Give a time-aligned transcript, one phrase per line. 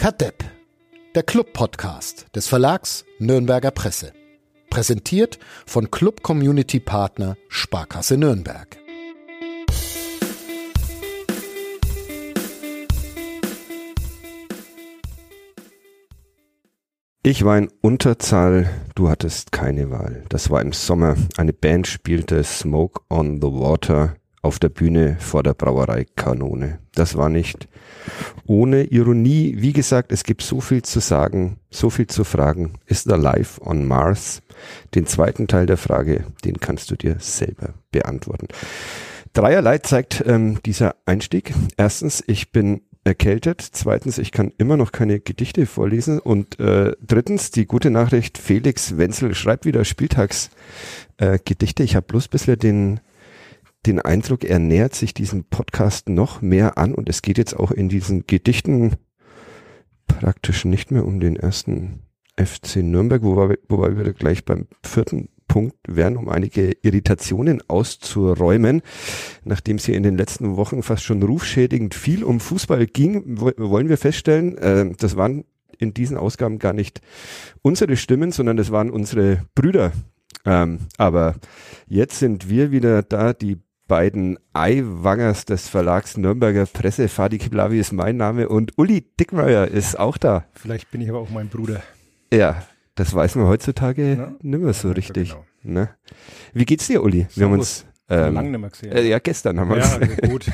[0.00, 0.42] Kadepp,
[1.14, 4.14] der Club-Podcast des Verlags Nürnberger Presse.
[4.70, 8.78] Präsentiert von Club-Community-Partner Sparkasse Nürnberg.
[17.22, 20.24] Ich war in Unterzahl, du hattest keine Wahl.
[20.30, 21.16] Das war im Sommer.
[21.36, 26.78] Eine Band spielte Smoke on the Water auf der Bühne vor der Brauerei Kanone.
[26.94, 27.68] Das war nicht
[28.46, 29.56] ohne Ironie.
[29.58, 32.74] Wie gesagt, es gibt so viel zu sagen, so viel zu fragen.
[32.86, 34.42] Ist er live on Mars?
[34.94, 38.48] Den zweiten Teil der Frage, den kannst du dir selber beantworten.
[39.32, 41.54] Dreierlei zeigt ähm, dieser Einstieg.
[41.76, 43.60] Erstens, ich bin erkältet.
[43.60, 46.18] Zweitens, ich kann immer noch keine Gedichte vorlesen.
[46.18, 51.82] Und äh, drittens, die gute Nachricht, Felix Wenzel schreibt wieder Spieltagsgedichte.
[51.82, 53.00] Äh, ich habe bloß bisher den
[53.86, 57.70] den Eindruck, er nähert sich diesem Podcast noch mehr an und es geht jetzt auch
[57.70, 58.96] in diesen Gedichten
[60.06, 62.02] praktisch nicht mehr um den ersten
[62.36, 68.82] FC Nürnberg, wobei, wir gleich beim vierten Punkt wären, um einige Irritationen auszuräumen.
[69.44, 73.88] Nachdem es hier in den letzten Wochen fast schon rufschädigend viel um Fußball ging, wollen
[73.88, 75.44] wir feststellen, äh, das waren
[75.78, 77.00] in diesen Ausgaben gar nicht
[77.62, 79.92] unsere Stimmen, sondern das waren unsere Brüder.
[80.44, 81.34] Ähm, aber
[81.86, 83.58] jetzt sind wir wieder da, die
[83.90, 87.08] beiden Eiwangers des Verlags Nürnberger Presse.
[87.08, 90.44] Fadi Kiblavi ist mein Name und Uli Dickmeier ist auch da.
[90.54, 91.82] Vielleicht bin ich aber auch mein Bruder.
[92.32, 92.62] Ja,
[92.94, 94.32] das weiß man heutzutage ja?
[94.42, 95.30] nicht mehr so ja, richtig.
[95.30, 95.44] Genau.
[95.64, 95.88] Ne?
[96.54, 97.26] Wie geht's dir, Uli?
[97.34, 98.92] Wir haben uns ähm, lange nicht mehr gesehen.
[98.92, 99.98] Äh, ja, gestern haben wir uns.
[100.22, 100.46] Ja, gut.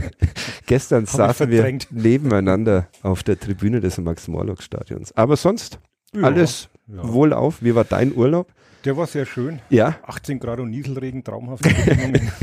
[0.66, 5.16] gestern saßen wir nebeneinander auf der Tribüne des Max-Morlock-Stadions.
[5.16, 5.80] Aber sonst
[6.14, 7.60] ja, alles wohlauf.
[7.60, 8.52] Wie war dein Urlaub?
[8.84, 9.58] Der war sehr schön.
[9.68, 9.96] Ja.
[10.06, 12.30] 18 Grad und Nieselregen, Bedingungen.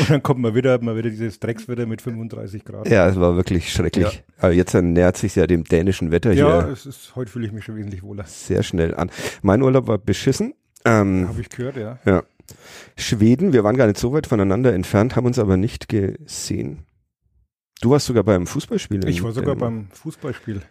[0.00, 2.88] und dann kommt mal wieder, mal wieder dieses Dreckswetter mit 35 Grad.
[2.88, 4.04] Ja, es war wirklich schrecklich.
[4.04, 4.20] Ja.
[4.38, 6.66] Aber jetzt nähert sich ja dem dänischen Wetter ja, hier.
[6.66, 8.24] Ja, es ist, heute fühle ich mich schon wesentlich wohler.
[8.26, 9.10] Sehr schnell an.
[9.42, 10.54] Mein Urlaub war beschissen.
[10.84, 11.98] Ähm, Habe ich gehört, ja.
[12.04, 12.22] Ja.
[12.96, 16.86] Schweden, wir waren gar nicht so weit voneinander entfernt, haben uns aber nicht gesehen.
[17.80, 19.08] Du warst sogar beim Fußballspiel.
[19.08, 20.62] Ich war sogar beim Fußballspiel.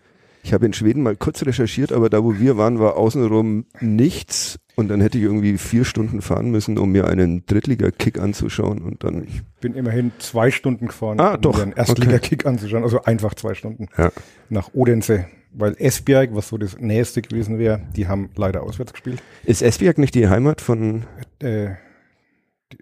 [0.43, 4.59] Ich habe in Schweden mal kurz recherchiert, aber da, wo wir waren, war außenrum nichts.
[4.75, 8.79] Und dann hätte ich irgendwie vier Stunden fahren müssen, um mir einen Drittliga-Kick anzuschauen.
[8.79, 9.23] Und dann.
[9.25, 11.57] Ich bin immerhin zwei Stunden gefahren, ah, um doch.
[11.57, 12.49] mir einen Erstliga-Kick okay.
[12.49, 12.83] anzuschauen.
[12.83, 13.87] Also einfach zwei Stunden.
[13.97, 14.11] Ja.
[14.49, 15.25] Nach Odense.
[15.53, 19.21] Weil Esbjerg, was so das Nächste gewesen wäre, die haben leider auswärts gespielt.
[19.43, 21.03] Ist Esbjerg nicht die Heimat von?
[21.39, 21.71] Äh,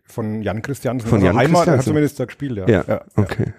[0.06, 1.08] von Jan Christiansen.
[1.08, 1.80] Von also Jan Heimat Christiansen.
[1.80, 2.70] hat zumindest da gespielt, ja.
[2.70, 3.46] Ja, ja okay.
[3.47, 3.53] Ja.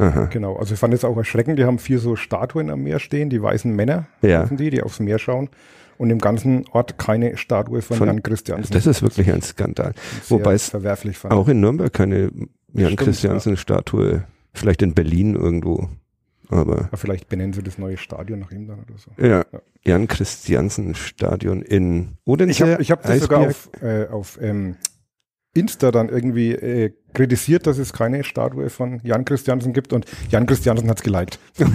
[0.00, 0.24] Aha.
[0.26, 3.28] Genau, also ich fand es auch erschreckend, die haben vier so Statuen am Meer stehen,
[3.28, 4.46] die weißen Männer, ja.
[4.46, 5.50] die, die aufs Meer schauen.
[5.98, 8.72] Und im ganzen Ort keine Statue von, von Jan Christiansen.
[8.72, 9.92] Das ist wirklich ein Skandal.
[10.28, 11.34] Wobei es verwerflich fand.
[11.34, 12.30] auch in Nürnberg keine
[12.72, 14.24] Jan Christiansen-Statue, ja.
[14.54, 15.90] vielleicht in Berlin irgendwo.
[16.48, 19.10] Aber ja, vielleicht benennen sie das neue Stadion nach ihm dann oder so.
[19.22, 19.60] Ja, ja.
[19.84, 22.50] Jan Christiansen Stadion in Odense.
[22.50, 24.76] Ich habe ich hab das sogar auf, äh, auf ähm,
[25.54, 30.46] Insta dann irgendwie äh, kritisiert, dass es keine Statue von Jan Christiansen gibt und Jan
[30.46, 31.38] Christiansen hat es geliked.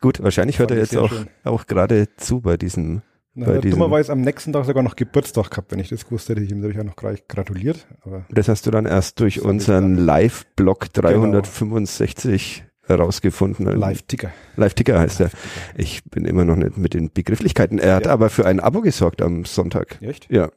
[0.00, 1.12] Gut, wahrscheinlich hört er jetzt auch,
[1.44, 3.02] auch gerade zu bei diesem.
[3.34, 5.72] Na, bei diesem dummerweise am nächsten Tag sogar noch Geburtstag gehabt.
[5.72, 7.86] Wenn ich das gewusst hätte, ich ihm natürlich auch noch gleich gratuliert.
[8.02, 13.66] Aber das hast du dann erst durch unseren Live-Blog 365 genau herausgefunden.
[13.66, 14.30] Live-Ticker.
[14.56, 15.80] Live-Ticker heißt Live er.
[15.80, 17.78] Ich bin immer noch nicht mit den Begrifflichkeiten.
[17.78, 18.12] Er hat ja.
[18.12, 19.98] aber für ein Abo gesorgt am Sonntag.
[20.00, 20.30] Echt?
[20.30, 20.50] Ja.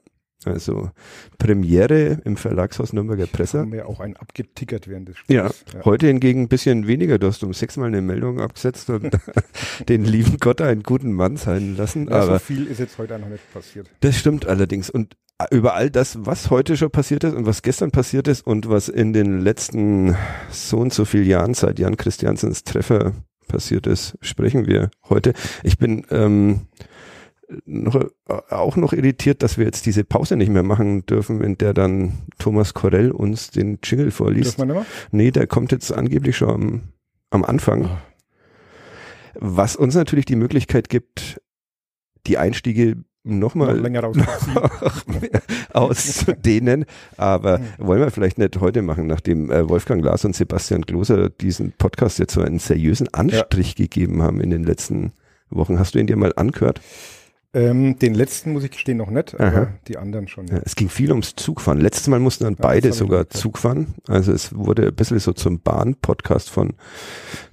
[0.45, 0.89] Also
[1.37, 3.59] Premiere im Verlagshaus Nürnberger Presse.
[3.59, 5.63] Haben wir auch einen abgetickert während des Spiels.
[5.73, 7.19] Ja, ja, heute hingegen ein bisschen weniger.
[7.19, 9.11] Du hast um sechsmal eine Meldung abgesetzt und
[9.89, 12.07] den lieben Gott einen guten Mann sein lassen.
[12.07, 13.87] Ja, aber so viel ist jetzt heute noch nicht passiert.
[13.99, 14.89] Das stimmt allerdings.
[14.89, 15.15] Und
[15.49, 18.89] über all das, was heute schon passiert ist und was gestern passiert ist und was
[18.89, 20.15] in den letzten
[20.49, 23.13] so und so vielen Jahren seit Jan Christiansens Treffer
[23.47, 25.33] passiert ist, sprechen wir heute.
[25.63, 26.67] Ich bin ähm,
[27.65, 28.07] noch, äh,
[28.49, 32.13] auch noch irritiert, dass wir jetzt diese Pause nicht mehr machen dürfen, in der dann
[32.39, 34.57] Thomas Korell uns den Jingle vorliest.
[34.57, 36.81] Dürfen wir nicht Nee, der kommt jetzt angeblich schon am,
[37.29, 37.85] am Anfang.
[37.85, 37.97] Oh.
[39.35, 41.41] Was uns natürlich die Möglichkeit gibt,
[42.27, 44.03] die Einstiege nochmal noch länger
[45.73, 46.85] auszudehnen.
[47.17, 47.65] Aber mhm.
[47.77, 52.19] wollen wir vielleicht nicht heute machen, nachdem äh, Wolfgang Lars und Sebastian Gloser diesen Podcast
[52.19, 53.85] jetzt so einen seriösen Anstrich ja.
[53.85, 55.13] gegeben haben in den letzten
[55.49, 55.79] Wochen.
[55.79, 56.81] Hast du ihn dir mal angehört?
[57.53, 59.67] Ähm, den letzten muss ich gestehen noch nicht, aber Aha.
[59.89, 60.47] die anderen schon.
[60.47, 60.55] Ja.
[60.55, 61.81] Ja, es ging viel ums Zugfahren.
[61.81, 63.95] Letztes Mal mussten dann ja, beide sogar Zug fahren.
[64.07, 66.75] Also es wurde ein bisschen so zum Bahn-Podcast von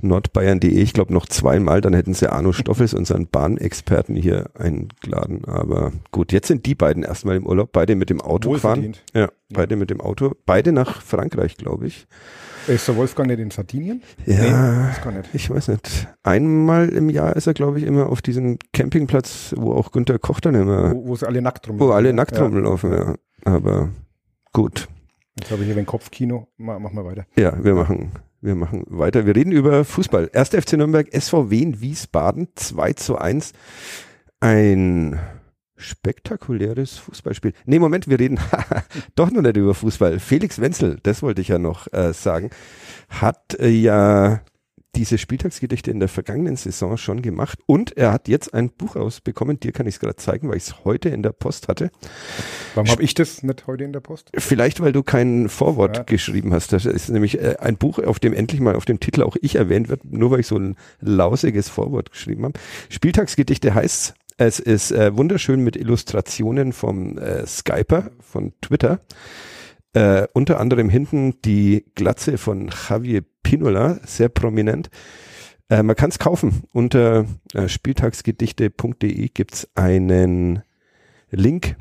[0.00, 0.70] nordbayern.de.
[0.70, 5.44] Ich glaube noch zweimal, dann hätten sie Arno Stoffels, unseren Bahnexperten hier eingeladen.
[5.46, 8.94] Aber gut, jetzt sind die beiden erstmal im Urlaub, beide mit dem Auto gefahren.
[9.14, 12.06] Ja, beide mit dem Auto, beide nach Frankreich, glaube ich.
[12.68, 14.02] Ist der Wolfgang nicht in Sardinien?
[14.26, 15.30] Ja, nicht.
[15.34, 16.06] ich weiß nicht.
[16.22, 20.40] Einmal im Jahr ist er, glaube ich, immer auf diesem Campingplatz, wo auch Günter Koch
[20.40, 21.88] dann immer, Wo, wo sie alle nackt rumlaufen.
[21.88, 22.44] wo alle nackt Ja.
[22.44, 23.14] rumlaufen, ja.
[23.44, 23.88] Aber
[24.52, 24.86] gut.
[25.38, 26.48] Jetzt habe ich hier ein Kopfkino.
[26.58, 27.24] Ma, mach mal weiter.
[27.36, 29.24] Ja, wir machen, wir machen weiter.
[29.24, 30.30] Wir reden über Fußball.
[30.34, 30.50] 1.
[30.50, 33.52] FC Nürnberg, SV Wien, Wiesbaden, 2 zu 1.
[34.40, 35.18] Ein
[35.78, 37.52] spektakuläres Fußballspiel.
[37.64, 38.38] Nee, Moment, wir reden
[39.14, 40.18] doch noch nicht über Fußball.
[40.20, 42.50] Felix Wenzel, das wollte ich ja noch äh, sagen,
[43.08, 44.40] hat äh, ja
[44.94, 49.60] diese Spieltagsgedichte in der vergangenen Saison schon gemacht und er hat jetzt ein Buch rausbekommen,
[49.60, 51.90] dir kann ich es gerade zeigen, weil ich es heute in der Post hatte.
[52.74, 54.30] Warum habe ich das nicht heute in der Post?
[54.36, 56.02] Vielleicht, weil du kein Vorwort Ja.
[56.02, 56.72] geschrieben hast.
[56.72, 59.54] Das ist nämlich äh, ein Buch, auf dem endlich mal auf dem Titel auch ich
[59.56, 62.58] erwähnt wird, nur weil ich so ein lausiges Vorwort geschrieben habe.
[62.88, 69.00] Spieltagsgedichte heißt es ist äh, wunderschön mit Illustrationen vom äh, Skyper, von Twitter.
[69.94, 74.90] Äh, unter anderem hinten die Glatze von Javier Pinola, sehr prominent.
[75.68, 76.62] Äh, man kann es kaufen.
[76.72, 80.62] Unter äh, spieltagsgedichte.de gibt's einen
[81.30, 81.76] Link.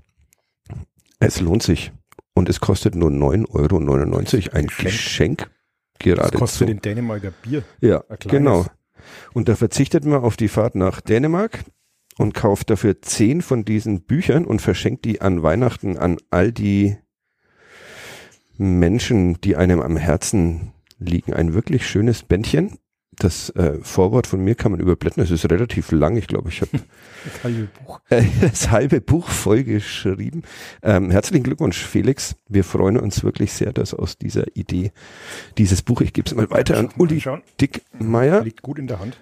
[1.20, 1.92] Es lohnt sich.
[2.34, 4.58] Und es kostet nur 9,99 Euro.
[4.58, 4.84] Ein Geschenk.
[4.84, 5.38] Geschenk.
[5.40, 5.50] Das
[6.00, 6.38] Geradezu.
[6.40, 7.64] kostet in Dänemarker Bier.
[7.82, 8.66] Ja, genau.
[9.34, 11.64] Und da verzichtet man auf die Fahrt nach Dänemark
[12.18, 16.98] und kauft dafür zehn von diesen Büchern und verschenkt die an Weihnachten an all die
[18.58, 21.34] Menschen, die einem am Herzen liegen.
[21.34, 22.80] Ein wirklich schönes Bändchen.
[23.20, 25.24] Das äh, Vorwort von mir kann man überblättern.
[25.24, 26.18] Es ist relativ lang.
[26.18, 26.72] Ich glaube, ich habe
[27.24, 28.00] Das halbe Buch.
[28.10, 30.44] äh, das halbe Buch voll geschrieben.
[30.84, 32.36] Ähm, herzlichen Glückwunsch, Felix.
[32.48, 34.92] Wir freuen uns wirklich sehr, dass aus dieser Idee
[35.58, 37.24] dieses Buch, ich gebe es mal weiter an Uli.
[37.60, 38.44] Dickmeier.
[38.44, 39.18] Liegt gut in der Hand.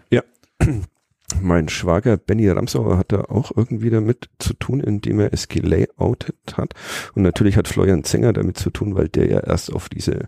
[1.41, 6.35] Mein Schwager Benny Ramsauer hat da auch irgendwie damit zu tun, indem er es gelayoutet
[6.53, 6.73] hat.
[7.13, 10.27] Und natürlich hat Florian Zenger damit zu tun, weil der ja erst auf diese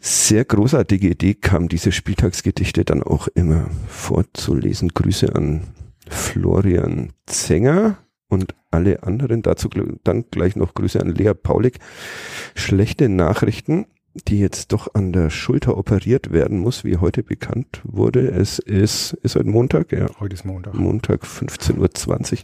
[0.00, 4.90] sehr großartige Idee kam, diese Spieltagsgedichte dann auch immer vorzulesen.
[4.90, 5.62] Grüße an
[6.08, 9.42] Florian Zenger und alle anderen.
[9.42, 9.68] Dazu
[10.04, 11.78] dann gleich noch Grüße an Lea Paulik.
[12.54, 13.86] Schlechte Nachrichten,
[14.28, 18.28] die jetzt doch an der Schulter operiert werden muss, wie heute bekannt wurde.
[18.30, 20.06] Es ist, ist heute Montag, ja.
[20.20, 20.74] Heute ist Montag.
[20.74, 22.38] Montag 15.20 Uhr,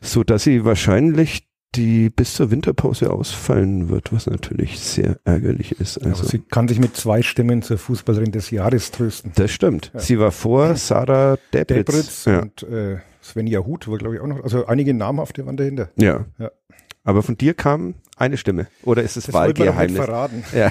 [0.00, 5.98] so dass sie wahrscheinlich die bis zur Winterpause ausfallen wird, was natürlich sehr ärgerlich ist.
[6.02, 9.32] Also, sie kann sich mit zwei Stimmen zur Fußballerin des Jahres trösten.
[9.36, 9.90] das stimmt.
[9.92, 10.00] Ja.
[10.00, 11.86] Sie war vor Sarah Debritz.
[11.86, 12.40] Debritz Ja.
[12.40, 14.42] und äh, Svenja Huth war, glaube ich, auch noch.
[14.42, 15.90] Also einige namhafte waren dahinter.
[15.96, 16.24] ja.
[16.38, 16.50] Ja.
[17.08, 18.66] Aber von dir kam eine Stimme.
[18.82, 19.96] Oder ist es Das Wahlgeheimnis?
[19.96, 20.44] verraten.
[20.54, 20.70] Ja.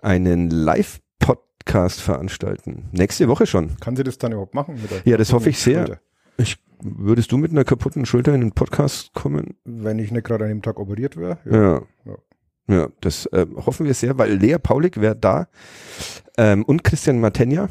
[0.01, 2.89] einen Live-Podcast veranstalten.
[2.93, 3.77] Nächste Woche schon.
[3.81, 4.77] Kann sie das dann überhaupt machen?
[4.81, 5.87] Mit der Ja, das hoffe ich sehr.
[5.87, 6.01] Schulter?
[6.41, 9.57] Ich, würdest du mit einer kaputten Schulter in den Podcast kommen?
[9.65, 11.39] Wenn ich nicht gerade an dem Tag operiert wäre.
[11.45, 11.83] Ja.
[12.11, 12.19] Ja.
[12.69, 15.49] Ja, das äh, hoffen wir sehr, weil Lea Paulik wäre da
[16.39, 17.69] ähm, und Christian Matenja.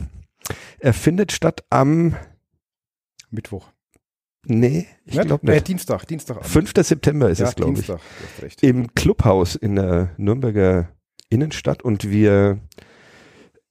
[0.79, 2.15] Er findet statt am,
[3.31, 3.71] Mittwoch.
[4.45, 5.27] nee, ich Nicht?
[5.27, 5.67] glaube Äh, nicht.
[5.69, 6.45] Dienstag, Dienstag.
[6.45, 6.73] 5.
[6.81, 7.85] September ist ja, es, glaube ich.
[7.85, 8.63] Dienstag, hast recht.
[8.63, 10.89] Im Clubhaus in der Nürnberger
[11.29, 12.59] Innenstadt und wir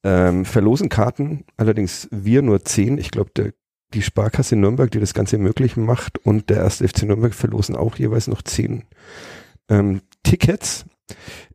[0.03, 2.97] ähm, verlosen Karten, allerdings wir nur zehn.
[2.97, 3.53] Ich glaube, der
[3.93, 7.95] die Sparkasse Nürnberg, die das Ganze möglich macht und der erste FC Nürnberg verlosen auch
[7.95, 8.83] jeweils noch zehn
[9.69, 10.85] ähm, Tickets.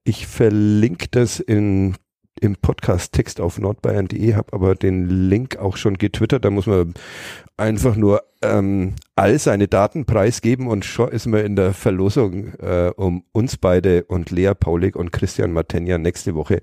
[0.03, 1.95] Ich verlinke das in,
[2.41, 6.45] im Podcast-Text auf nordbayern.de, habe aber den Link auch schon getwittert.
[6.45, 6.95] Da muss man
[7.57, 12.91] einfach nur ähm, all seine Daten preisgeben und schon ist man in der Verlosung äh,
[12.97, 16.61] um uns beide und Lea Paulik und Christian Matenja nächste Woche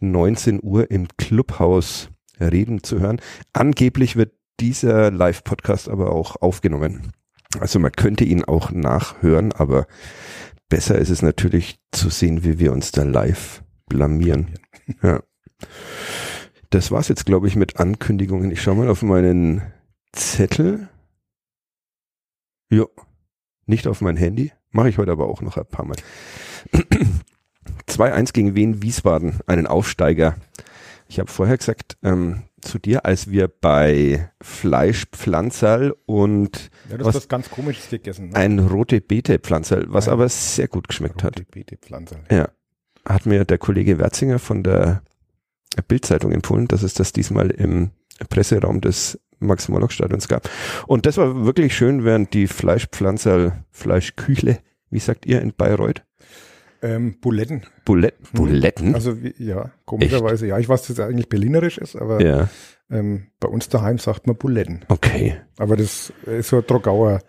[0.00, 2.08] 19 Uhr im Clubhaus
[2.40, 3.20] reden zu hören.
[3.52, 7.12] Angeblich wird dieser Live-Podcast aber auch aufgenommen.
[7.58, 9.86] Also man könnte ihn auch nachhören, aber
[10.68, 14.54] besser ist es natürlich zu sehen, wie wir uns da live blamieren.
[15.02, 15.22] Ja.
[16.70, 18.50] Das war's jetzt, glaube ich, mit Ankündigungen.
[18.50, 19.62] Ich schaue mal auf meinen
[20.12, 20.88] Zettel.
[22.70, 22.88] Jo.
[23.66, 24.52] Nicht auf mein Handy.
[24.70, 25.96] Mache ich heute aber auch noch ein paar Mal.
[27.88, 30.36] 2-1 gegen Wien Wiesbaden, einen Aufsteiger.
[31.08, 37.14] Ich habe vorher gesagt ähm, zu dir, als wir bei Fleischpflanzerl und Ja, du was-
[37.14, 38.28] was ganz komisches gegessen.
[38.30, 38.36] Ne?
[38.36, 40.12] ein rote Beete Pflanzerl, was Ja.
[40.12, 41.38] aber sehr gut geschmeckt hat.
[41.38, 42.20] Rote Beete Pflanze.
[42.30, 42.48] Ja.
[43.08, 45.02] Hat mir der Kollege Werzinger von der
[45.88, 47.90] Bildzeitung empfohlen, dass es das diesmal im
[48.28, 50.50] Presseraum des Max-Morlock-Stadions gab.
[50.86, 54.58] Und das war wirklich schön, während die Fleischpflanzerl, Fleischküchle,
[54.90, 56.02] wie sagt ihr in Bayreuth?
[56.82, 57.62] Ähm, Buletten.
[57.84, 58.26] Buletten?
[58.32, 58.94] Buletten?
[58.94, 60.46] Also wie, ja, komischerweise.
[60.46, 62.48] Ja, ich weiß, dass es eigentlich berlinerisch ist, aber ja,
[62.90, 64.84] ähm, bei uns daheim sagt man Buletten.
[64.88, 65.36] okay.
[65.58, 67.20] Aber das ist so eine Drogauer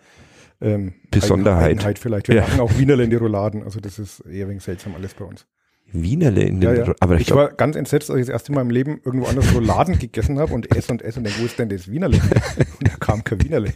[0.60, 1.70] ähm, Besonderheit.
[1.72, 2.28] Eigenheit vielleicht.
[2.28, 2.42] Wir Ja.
[2.42, 3.62] machen auch Wienerle in die Rouladen.
[3.62, 5.46] Also das ist eher wegen seltsam alles bei uns.
[5.94, 6.94] Wienerle in den, Ja, ja.
[7.00, 9.26] aber ich ich glaube, war ganz entsetzt, als ich das erste Mal im Leben irgendwo
[9.26, 12.16] anders Rouladen gegessen habe und ess und ess und denke, wo ist denn das Wienerle?
[12.78, 13.72] Und da kam kein Wienerle.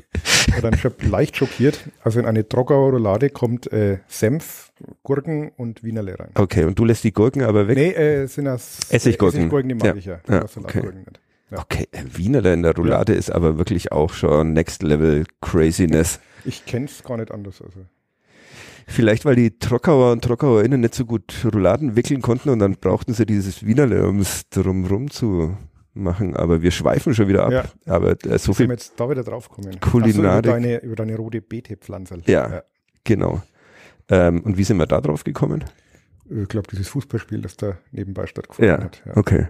[0.55, 1.79] Und dann schon leicht schockiert.
[2.05, 4.73] Also in eine Droggauer Roulade kommt äh, Senf,
[5.03, 6.31] Gurken und Wienerle rein.
[6.35, 7.77] okay, und du lässt die Gurken aber weg?
[7.77, 9.41] Nee, äh, sind das Essiggurken.
[9.41, 9.95] Essiggurken, die mag Ja.
[9.95, 10.21] ich ja.
[10.29, 11.21] Ja, Salatgurken nicht.
[11.51, 11.59] Ja.
[11.61, 16.21] Okay, äh, Wienerle in der Roulade ist aber wirklich auch schon Next Level Craziness.
[16.45, 17.63] Ich kenne es gar nicht anders.
[17.63, 17.81] Also.
[18.89, 23.15] Vielleicht, weil die Trockauer und TrockauerInnen nicht so gut Rouladen wickeln konnten und dann brauchten
[23.15, 25.57] sie dieses Wienerle, um es drumrum zu
[25.97, 26.37] machen.
[26.37, 27.53] Aber wir schweifen schon wieder ab.
[27.53, 27.65] Ja.
[27.87, 29.79] Aber äh, so viel, jetzt da wieder drauf kommen?
[29.81, 30.15] Kulinarik.
[30.15, 32.19] So, über, deine, über deine rote Beete-Pflanze.
[32.27, 32.63] Ja.
[33.05, 33.43] genau.
[34.09, 35.65] Ähm, und wie sind wir da drauf gekommen?
[36.29, 39.03] Ich glaube, dieses Fußballspiel, das da nebenbei stattgefunden Ja, hat.
[39.05, 39.17] Ja.
[39.17, 39.49] okay.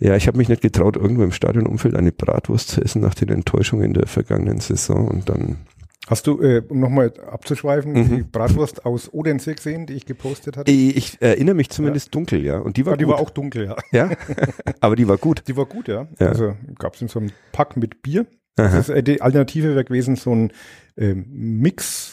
[0.00, 3.28] Ja, ich habe mich nicht getraut, irgendwo im Stadionumfeld eine Bratwurst zu essen nach den
[3.28, 5.58] Enttäuschungen der vergangenen Saison und dann
[6.06, 8.16] Hast du, äh, um nochmal abzuschweifen, Mhm.
[8.16, 10.70] die Bratwurst aus Odense gesehen, die ich gepostet hatte?
[10.70, 12.58] Ich, ich erinnere mich zumindest dunkel, ja.
[12.58, 13.14] Und die war Ah, die gut.
[13.14, 13.76] war auch dunkel, ja.
[13.90, 14.10] ja,
[14.80, 15.44] aber die war gut.
[15.48, 16.06] Die war gut, ja.
[16.18, 16.28] Ja.
[16.28, 18.26] Also gab es in so einem Pack mit Bier.
[18.56, 18.76] Aha.
[18.76, 20.52] Das ist, äh, die Alternative wäre gewesen so ein
[20.96, 21.24] ähm,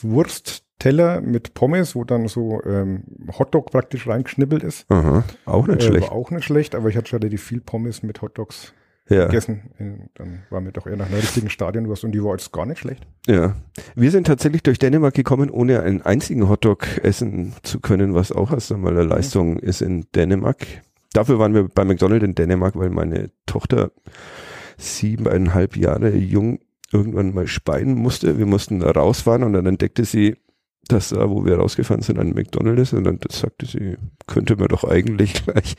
[0.02, 3.04] Mix-Wurst-Teller mit Pommes, wo dann so ähm,
[3.38, 4.90] Hotdog praktisch reingeschnippelt ist.
[4.90, 5.24] Aha.
[5.46, 6.08] Auch nicht Äh, schlecht.
[6.10, 8.74] War auch nicht schlecht, aber ich hatte schon relativ viel Pommes mit Hotdogs
[9.10, 10.10] Ja, gegessen.
[10.16, 12.80] Dann waren wir doch eher nach einer richtigen Stadionwurst und die war jetzt gar nicht
[12.80, 13.06] schlecht.
[13.28, 13.56] ja.
[13.96, 18.52] Wir sind tatsächlich durch Dänemark gekommen, ohne einen einzigen Hotdog essen zu können, was auch
[18.52, 20.66] erst einmal eine Leistung ist in Dänemark.
[21.14, 23.92] Dafür waren wir bei McDonald's in Dänemark, weil meine Tochter
[24.78, 26.60] siebeneinhalb Jahre jung
[26.94, 28.38] irgendwann mal speien musste.
[28.38, 30.38] Wir mussten da rausfahren und dann entdeckte sie,
[30.88, 34.68] dass da, wo wir rausgefahren sind, ein McDonald's ist und dann sagte sie, könnte man
[34.68, 35.76] doch eigentlich gleich.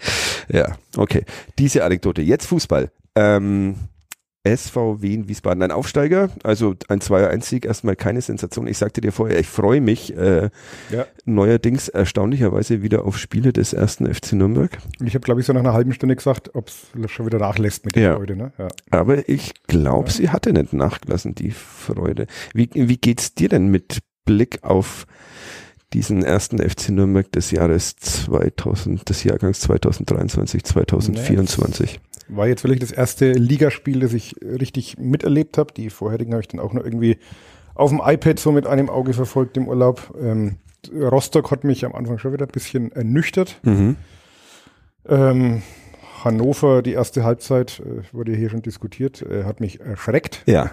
[0.49, 1.25] Ja, okay.
[1.59, 2.23] Diese Anekdote.
[2.23, 2.91] Jetzt Fußball.
[3.15, 3.75] Ähm,
[4.45, 8.67] SV Wien Wiesbaden, ein Aufsteiger, also ein 2-1-Sieg, erstmal keine Sensation.
[8.67, 10.51] Ich sagte dir vorher, ich freue mich äh,
[10.91, 11.07] Ja.
[11.25, 14.77] neuerdings erstaunlicherweise wieder auf Spiele des ersten FC Nürnberg.
[15.05, 17.85] Ich habe, glaube ich, so nach einer halben Stunde gesagt, ob es schon wieder nachlässt
[17.85, 18.17] mit der Ja.
[18.17, 18.35] Freude.
[18.35, 18.53] Ne?
[18.59, 18.67] Ja.
[18.91, 22.27] Aber ich glaube, sie hatte nicht nachgelassen, die Freude.
[22.53, 25.07] Wie, wie geht's dir denn mit Blick auf
[25.93, 32.01] diesen ersten FC Nürnberg des Jahres 2000, des Jahrgangs 2023, 2024?
[32.37, 35.73] War jetzt wirklich das erste Ligaspiel, das ich richtig miterlebt habe.
[35.75, 37.19] Die vorherigen habe ich dann auch noch irgendwie
[37.75, 40.15] auf dem iPad so mit einem Auge verfolgt im Urlaub.
[40.21, 40.57] Ähm,
[40.93, 43.61] Rostock hat mich am Anfang schon wieder ein bisschen ernüchtert.
[43.63, 43.97] Mhm.
[45.09, 45.63] Ähm,
[46.25, 50.43] Hannover, die erste Halbzeit, äh, wurde hier schon diskutiert, äh, hat mich erschreckt.
[50.47, 50.71] Ja,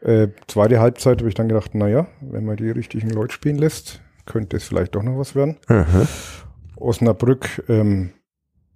[0.00, 4.00] Äh, zweite Halbzeit habe ich dann gedacht, naja, wenn man die richtigen Leute spielen lässt,
[4.26, 5.56] könnte es vielleicht doch noch was werden.
[5.66, 6.06] Aha.
[6.76, 8.10] Osnabrück ähm,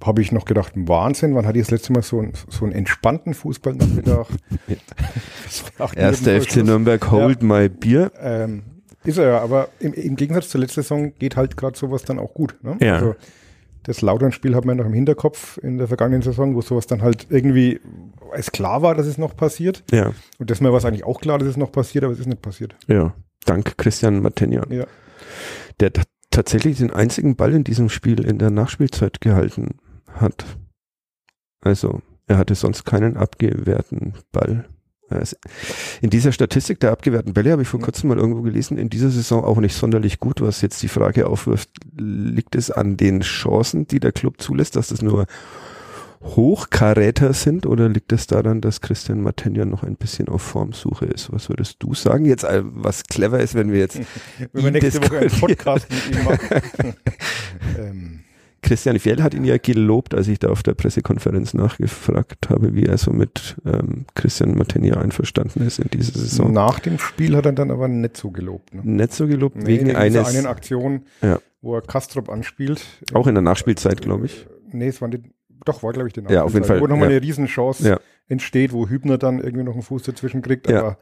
[0.06, 2.74] habe ich noch gedacht, Wahnsinn, wann hatte ich das letzte Mal so, einen- so einen
[2.74, 4.26] entspannten Fußballnachmittag?
[5.96, 6.56] Erster FC.
[6.64, 8.12] Nürnberg, hold my beer.
[8.20, 8.62] Ähm,
[9.04, 12.18] ist er ja, aber im, im Gegensatz zur letzten Saison geht halt gerade sowas dann
[12.18, 12.56] auch gut.
[12.62, 12.76] Ne?
[12.80, 12.94] Ja.
[12.96, 13.14] Also
[13.84, 17.26] das Lautern-Spiel hat man noch im Hinterkopf in der vergangenen Saison, wo sowas dann halt
[17.30, 17.80] irgendwie
[18.32, 19.82] es klar war, dass es noch passiert.
[19.90, 22.20] Ja, Und das Mal war es eigentlich auch klar, dass es noch passiert, aber es
[22.20, 22.76] ist nicht passiert.
[22.86, 23.14] ja.
[23.44, 24.62] Dank Christian Matenja.
[24.70, 24.84] Ja.
[25.80, 25.90] der
[26.30, 29.78] tatsächlich den einzigen Ball in diesem Spiel in der Nachspielzeit gehalten
[30.14, 30.44] hat.
[31.60, 34.64] Also, er hatte sonst keinen abgewehrten Ball.
[35.20, 35.38] Ist-
[36.00, 39.10] In dieser Statistik der abgewehrten Bälle habe ich vor kurzem mal irgendwo gelesen, in dieser
[39.10, 43.86] Saison auch nicht sonderlich gut, was jetzt die Frage aufwirft, liegt es an den Chancen,
[43.86, 45.26] die der Club zulässt, dass das nur
[46.22, 51.32] Hochkaräter sind oder liegt es daran, dass Christian Matenja noch ein bisschen auf Formsuche ist?
[51.32, 52.24] Was würdest du sagen?
[52.24, 54.00] Jetzt, äh, was clever ist, wenn wir jetzt
[54.52, 55.30] Wenn wir nächste Woche einen.
[55.30, 56.94] Podcast mit ihm machen.
[57.78, 58.20] ähm,
[58.62, 62.86] Christian Fjell hat ihn ja gelobt, als ich da auf der Pressekonferenz nachgefragt habe, wie
[62.86, 66.52] er so mit ähm, Christian Matenja einverstanden ist in dieser Saison.
[66.52, 68.72] Nach dem Spiel hat er dann aber nicht so gelobt.
[68.72, 68.82] Ne?
[68.84, 71.40] Nicht so gelobt, Nee, wegen dieser eines, einen Aktion, Ja.
[71.60, 72.82] wo er Kastrop anspielt.
[73.12, 74.46] auch in der Nachspielzeit, glaube ich.
[74.70, 75.24] Nee, es war nicht,
[75.64, 77.16] doch, war glaube ich die Ja, auf jeden Fall, Wo nochmal ja.
[77.16, 78.00] eine Riesenchance Ja.
[78.28, 80.78] entsteht, wo Hübner dann irgendwie noch einen Fuß dazwischen kriegt, Ja.
[80.80, 80.98] aber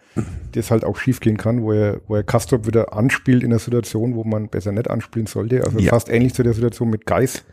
[0.52, 3.58] das halt auch schief gehen kann, wo er, wo er Kastrop wieder anspielt in einer
[3.58, 5.64] Situation, wo man besser nicht anspielen sollte.
[5.64, 5.90] Also Ja.
[5.90, 7.44] fast ähnlich zu der Situation mit Geis.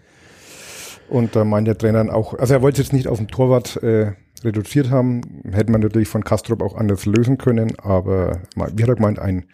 [1.10, 3.28] Und da meint der Trainer dann auch, also er wollte es jetzt nicht auf den
[3.30, 4.12] Torwart äh,
[4.44, 5.22] reduziert haben,
[5.52, 9.46] hätte man natürlich von Kastrop auch anders lösen können, aber wie hat er gemeint, ein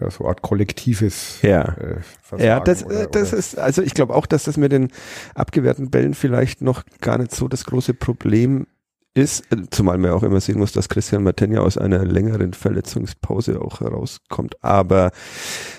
[0.00, 1.62] ja, so eine Art kollektives Ja.
[1.74, 4.56] äh, Versagen Ja, das, oder- äh, das oder- ist, also ich glaube auch, dass das
[4.56, 4.88] mit den
[5.34, 8.66] abgewehrten Bällen vielleicht noch gar nicht so das große Problem
[9.14, 13.60] ist, zumal man ja auch immer sehen muss, dass Christian Matenja aus einer längeren Verletzungspause
[13.60, 14.54] auch herauskommt.
[14.62, 15.10] Aber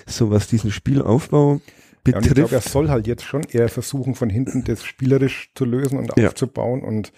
[0.06, 1.60] so was diesen Spielaufbau
[2.06, 2.68] Ja, und ich glaube, er betrifft.
[2.70, 6.28] soll halt jetzt schon eher versuchen, von hinten das spielerisch zu lösen und Ja.
[6.28, 6.82] aufzubauen.
[6.82, 7.12] Und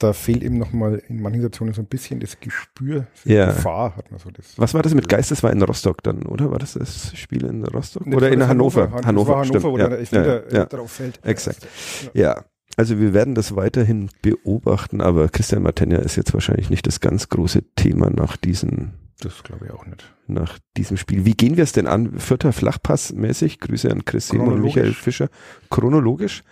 [0.00, 3.46] da fehlt ihm nochmal in manchen Situationen so ein bisschen das Gespür für Ja.
[3.46, 4.58] Gefahr, hat man so das.
[4.58, 5.30] Was war das mit Geist?
[5.30, 6.50] Das war in Rostock dann, oder?
[6.50, 8.06] War das das Spiel in Rostock?
[8.06, 8.90] Nee, Oder in Hannover?
[8.90, 9.64] Han- Hannover, das war stimmt.
[9.64, 9.88] Hannover, wo ja.
[9.88, 10.64] der Elfmeter ja, ja.
[10.66, 11.20] drauf fällt.
[11.24, 11.66] Exakt.
[12.14, 12.44] ja,
[12.76, 17.28] also wir werden das weiterhin beobachten, aber Christian Martenja ist jetzt wahrscheinlich nicht das ganz
[17.28, 20.04] große Thema nach diesen Das glaube ich auch nicht.
[20.30, 21.24] Nach diesem Spiel.
[21.24, 22.18] Wie gehen wir es denn an?
[22.18, 23.60] Vierter Flachpass mäßig?
[23.60, 24.60] Grüße an Chris Simon und.
[24.62, 25.28] Michael Fischer.
[25.70, 26.42] Chronologisch.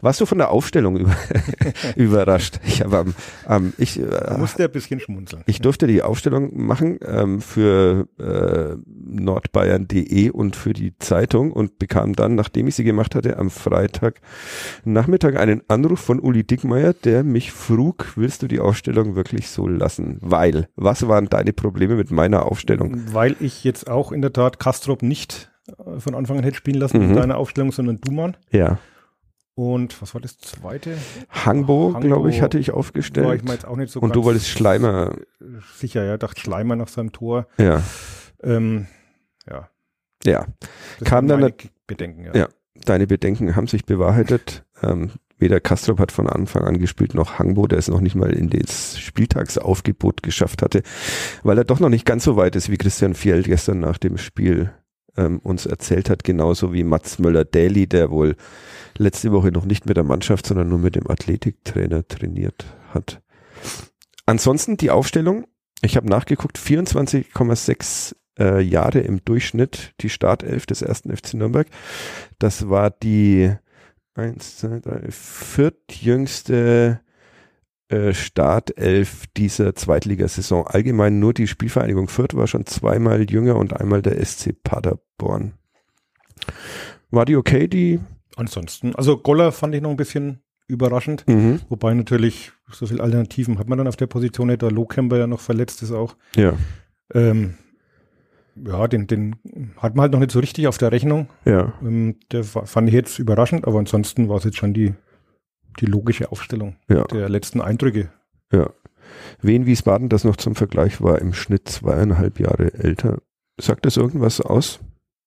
[0.00, 1.14] Warst du von der Aufstellung über,
[1.96, 2.60] überrascht?
[2.66, 5.42] Ich habe am, am ich, äh, musste ein bisschen schmunzeln.
[5.46, 12.14] ich durfte die Aufstellung machen ähm, für äh, nordbayern.de und für die Zeitung und bekam
[12.14, 14.20] dann, nachdem ich sie gemacht hatte, am Freitag
[14.84, 19.66] Nachmittag einen Anruf von Uli Dickmeier, der mich frug, willst du die Aufstellung wirklich so
[19.66, 20.18] lassen?
[20.20, 23.07] Weil, was waren deine Probleme mit meiner Aufstellung?
[23.12, 25.50] Weil ich jetzt auch in der Tat Kastrop nicht
[25.86, 27.10] äh, von Anfang an hätte spielen lassen Mhm.
[27.10, 28.36] in deiner Aufstellung, sondern Duman.
[28.50, 28.78] Ja,
[29.54, 30.96] Und was war das zweite?
[31.30, 33.44] Hangbo, Hangbo glaube ich, hatte ich War ich aufgestellt.
[33.44, 35.14] mir jetzt auch nicht so und du wolltest Schleimer,
[35.74, 37.46] Sicher, ja, dachte Schleimer nach seinem Tor.
[37.58, 37.82] ja,
[38.42, 38.86] Ähm,
[39.50, 39.68] ja.
[40.24, 40.46] ja.
[41.00, 41.52] Das Kam dann
[41.86, 42.34] Bedenken, ja.
[42.36, 42.48] Ja.
[42.84, 44.64] Deine Bedenken haben sich bewahrheitet.
[44.82, 48.32] Ähm, weder Kastrop hat von Anfang an gespielt, noch Hangbo, der es noch nicht mal
[48.32, 50.82] in das Spieltagsaufgebot geschafft hatte,
[51.42, 54.18] weil er doch noch nicht ganz so weit ist, wie Christian Fjell gestern nach dem
[54.18, 54.72] Spiel
[55.16, 58.36] ähm, uns erzählt hat, genauso wie Mats Möller-Daly, der wohl
[58.96, 63.20] letzte Woche noch nicht mit der Mannschaft, sondern nur mit dem Athletiktrainer trainiert hat.
[64.26, 65.46] Ansonsten die Aufstellung,
[65.82, 71.68] ich habe nachgeguckt, 24,6 äh, Jahre im Durchschnitt die Startelf des ersten FC Nürnberg.
[72.38, 73.52] Das war die
[74.18, 77.00] eins, zwei, drei, viertjüngste
[77.88, 80.66] äh, Startelf dieser Zweitligasaison.
[80.66, 85.54] Allgemein nur die Spielvereinigung Fürth war schon zweimal jünger und einmal der SC Paderborn.
[87.10, 88.00] War die okay, die?
[88.36, 91.26] Ansonsten, also Goller fand ich noch ein bisschen überraschend.
[91.26, 91.60] Mhm.
[91.68, 95.26] Wobei natürlich so viele Alternativen hat man dann auf der Position nicht, da Lohkemper ja
[95.26, 96.14] noch verletzt ist auch.
[96.36, 96.54] Ja,
[97.14, 97.54] Ähm,
[98.66, 99.36] ja, den, den
[99.76, 101.28] hat man halt noch nicht so richtig auf der Rechnung.
[101.44, 101.72] ja.
[101.82, 104.94] Ähm, der fa- fand ich jetzt überraschend, aber ansonsten war es jetzt schon die,
[105.80, 107.04] die logische Aufstellung Ja.
[107.04, 108.10] der letzten Eindrücke.
[108.52, 108.70] Ja.
[109.40, 113.18] Wien Wiesbaden, das noch zum Vergleich war, im Schnitt zweieinhalb Jahre älter.
[113.60, 114.80] Sagt das irgendwas aus,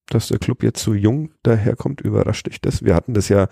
[0.07, 2.01] dass der Club jetzt so jung daherkommt?
[2.01, 2.83] Überrascht dich das?
[2.83, 3.47] Wir hatten das ja,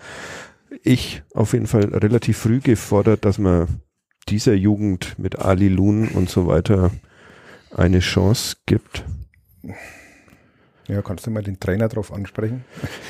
[0.82, 3.66] ich auf jeden Fall relativ früh gefordert, dass man
[4.28, 6.90] dieser Jugend mit Ali Lun und so weiter
[7.74, 9.04] eine Chance gibt.
[10.88, 12.64] Ja, kannst du mal den Trainer drauf ansprechen?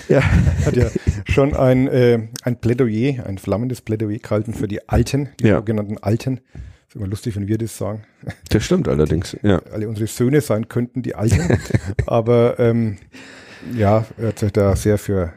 [0.09, 0.23] Ja.
[0.67, 0.87] Hat ja
[1.27, 5.57] schon ein, äh, ein Plädoyer, ein flammendes Plädoyer gehalten für die Alten, die Ja.
[5.57, 6.41] sogenannten Alten.
[6.89, 8.03] Ist immer lustig, wenn wir das sagen.
[8.51, 9.63] Das stimmt allerdings, ja.
[9.73, 11.59] Alle unsere Söhne sein könnten die Alten.
[12.07, 12.99] Aber ähm,
[13.75, 15.33] ja, er hat sich da sehr für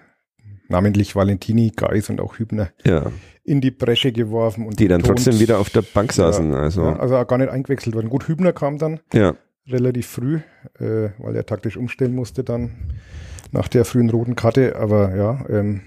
[0.67, 3.11] namentlich Valentini, Geis und auch Hübner Ja.
[3.43, 4.65] in die Bresche geworfen.
[4.65, 6.83] Und Die dann betont- trotzdem wieder auf der Bank saßen, Ja, also.
[6.85, 8.09] ja, also gar nicht eingewechselt worden.
[8.09, 9.35] Gut, Hübner kam dann Ja.
[9.67, 10.39] Relativ früh,
[10.79, 12.71] äh, weil er taktisch umstellen musste dann
[13.51, 14.75] nach der frühen roten Karte.
[14.75, 15.81] Aber ja, ähm,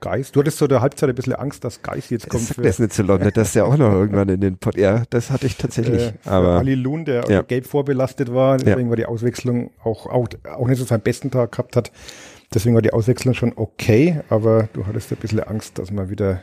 [0.00, 2.92] Geis, du hattest so der Halbzeit ein bisschen Angst, dass Geis jetzt kommt das nicht
[2.94, 4.78] so laut, nicht, dass der auch noch irgendwann in den Pod.
[4.78, 6.00] Ja, das hatte ich tatsächlich.
[6.02, 7.42] äh, aber Ali Lun, der Ja.
[7.42, 8.56] gelb vorbelastet war.
[8.56, 11.92] Deswegen war die Auswechslung auch, auch, auch nicht so seinen besten Tag gehabt hat.
[12.54, 16.42] Deswegen war die Auswechslung schon okay, aber du hattest ein bisschen Angst, dass man wieder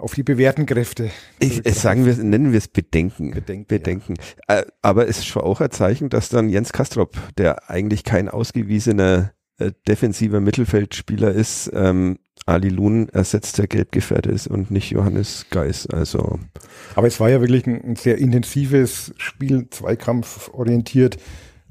[0.00, 3.30] auf die bewährten Kräfte Ich, es sagen wir, nennen wir es Bedenken.
[3.32, 4.14] Bedenken, Bedenken.
[4.48, 8.28] Äh, aber es ist schon auch ein Zeichen, dass dann Jens Kastrop, der eigentlich kein
[8.28, 14.90] ausgewiesener äh, defensiver Mittelfeldspieler ist, ähm, Ali Lun ersetzt, der gelb gefährdet ist und nicht
[14.90, 15.86] Johannes Geis.
[15.86, 16.40] Also
[16.94, 21.18] Aber es war ja wirklich ein, ein sehr intensives Spiel, zweikampforientiert,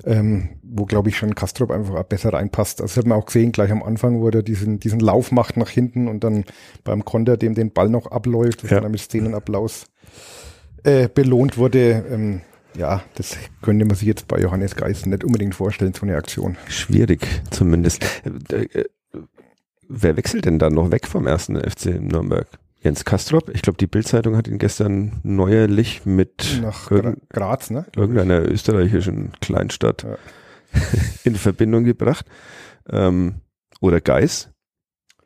[0.06, 2.80] ähm, wo, glaube ich, schon Kastrop einfach besser reinpasst.
[2.80, 5.70] Das hat man auch gesehen, gleich am Anfang, wo er diesen, diesen Lauf macht nach
[5.70, 6.46] hinten und dann
[6.84, 8.82] beim Konter dem den Ball noch abläuft, das Ja.
[8.82, 9.88] dann mit Szenenapplaus
[10.84, 12.06] äh, belohnt wurde.
[12.12, 12.42] Ähm,
[12.78, 16.56] ja, das könnte man sich jetzt bei Johannes Geis nicht unbedingt vorstellen, so eine Aktion.
[16.68, 18.06] schwierig zumindest.
[18.52, 18.86] Äh, äh,
[19.88, 22.48] wer wechselt denn da noch weg vom ersten FC Nürnberg?
[22.82, 23.50] Jens Kastrop?
[23.54, 26.90] Ich glaube, die Bildzeitung hat ihn gestern neuerlich mit Nach
[27.30, 27.86] Graz, ne?
[27.96, 30.18] irgendeiner österreichischen Kleinstadt Ja.
[31.24, 32.26] in Verbindung gebracht.
[32.90, 33.42] Ähm,
[33.82, 34.52] oder Geis.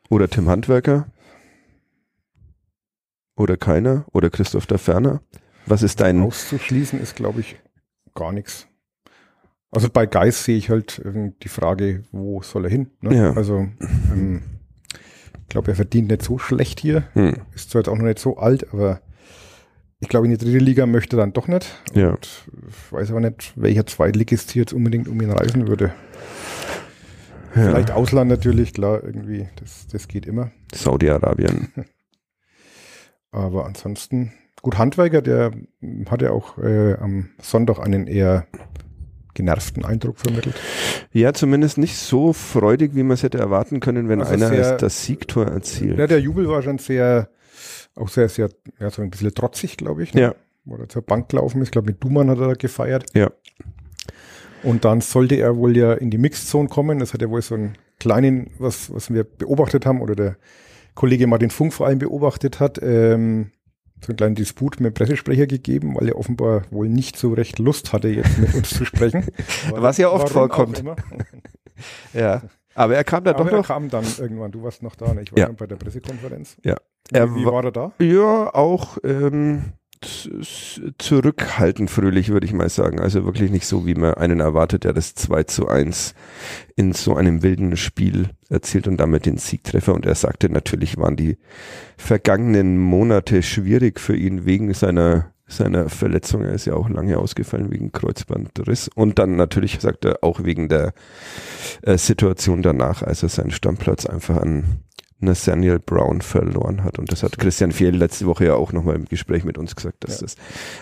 [0.10, 1.12] Oder Tim Handwerker.
[3.36, 4.06] Oder keiner.
[4.12, 5.22] Oder Christoph der Ferner.
[5.66, 6.22] Was ist dein...
[6.22, 7.58] Auszuschließen ist, glaube ich,
[8.14, 8.68] gar nichts.
[9.72, 12.92] Also bei Geis sehe ich halt ähm, die Frage, wo soll er hin?
[13.02, 13.16] Ne?
[13.16, 13.34] Ja.
[13.34, 13.68] Also
[14.12, 14.44] ähm,
[15.42, 17.04] ich glaube, er verdient nicht so schlecht hier.
[17.14, 19.02] Hm, Ist zwar jetzt auch noch nicht so alt, aber
[20.04, 21.82] ich glaube, in die dritte Liga möchte dann doch nicht.
[21.94, 22.10] Ja.
[22.10, 22.28] Und
[22.68, 25.94] ich weiß aber nicht, welcher Zweitligist hier jetzt unbedingt um ihn reisen würde.
[27.54, 30.52] Vielleicht Ausland natürlich, klar, irgendwie, das, das geht immer.
[30.74, 31.70] Saudi-Arabien.
[33.32, 35.52] Aber ansonsten, gut, Handwerker, der
[36.10, 38.46] hatte auch äh, am Sonntag einen eher
[39.36, 40.56] genervten Eindruck vermittelt.
[41.12, 44.78] Ja, zumindest nicht so freudig, wie man es hätte erwarten können, wenn Also einer sehr-
[44.78, 45.98] das Siegtor erzielt.
[45.98, 47.30] Ja, der Jubel war schon sehr,
[47.96, 50.14] auch sehr, sehr, ja, so ein bisschen trotzig, glaube ich.
[50.14, 50.22] Ne?
[50.22, 50.36] Ja.
[50.66, 51.68] Wo er zur Bank gelaufen ist.
[51.68, 53.06] Ich glaube, mit Duman hat er da gefeiert.
[53.14, 53.32] Ja.
[54.64, 57.00] Und dann sollte er wohl ja in die Mixzone kommen.
[57.00, 60.38] Das hat er wohl so einen kleinen, was, was wir beobachtet haben, oder der
[60.96, 63.52] Kollege Martin Funk vor allem beobachtet hat, ähm,
[64.02, 67.60] so einen kleinen Disput mit dem Pressesprecher gegeben, weil er offenbar wohl nicht so recht
[67.60, 69.26] Lust hatte, jetzt mit uns zu sprechen.
[69.72, 70.84] Was ja oft vorkommt.
[72.14, 72.44] Ja.
[72.76, 73.68] Aber er kam da Aber doch er noch.
[73.68, 75.22] kam dann irgendwann, du warst noch da, ne?
[75.24, 75.50] ich war Ja.
[75.52, 76.58] bei der Pressekonferenz.
[76.64, 76.76] Ja.
[77.12, 77.92] Wie, Er wie wa- war er da?
[78.00, 79.74] Ja, auch ähm,
[80.98, 83.00] zurückhaltend fröhlich, würde ich mal sagen.
[83.00, 86.14] Also wirklich nicht so, wie man einen erwartet, der das 2 zu 1
[86.76, 89.94] in so einem wilden Spiel erzielt und damit den Siegtreffer.
[89.94, 91.38] Und er sagte, natürlich waren die
[91.98, 96.44] vergangenen Monate schwierig für ihn wegen seiner seiner Verletzung.
[96.44, 98.90] Er ist ja auch lange ausgefallen wegen Kreuzbandriss.
[98.94, 100.94] Und dann natürlich, sagt er, auch wegen der
[101.82, 104.80] äh, Situation danach, als er seinen Stammplatz einfach an
[105.20, 107.00] Nathaniel Brown verloren hat.
[107.00, 110.04] Und das hat Christian Fjell letzte Woche ja auch nochmal im Gespräch mit uns gesagt,
[110.04, 110.22] dass Ja.
[110.24, 110.36] das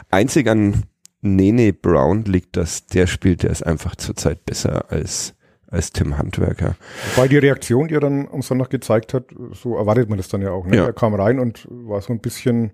[0.09, 0.83] einzig an
[1.21, 5.35] Nene Brown liegt, dass der spielt, der ist einfach zurzeit besser als,
[5.67, 6.75] als Tim Handwerker.
[7.15, 10.41] Wobei die Reaktion, die er dann am Sonntag gezeigt hat, so erwartet man das dann
[10.41, 10.65] ja auch.
[10.65, 10.77] Ne?
[10.77, 10.85] Ja.
[10.85, 12.71] Er kam rein und war so ein bisschen,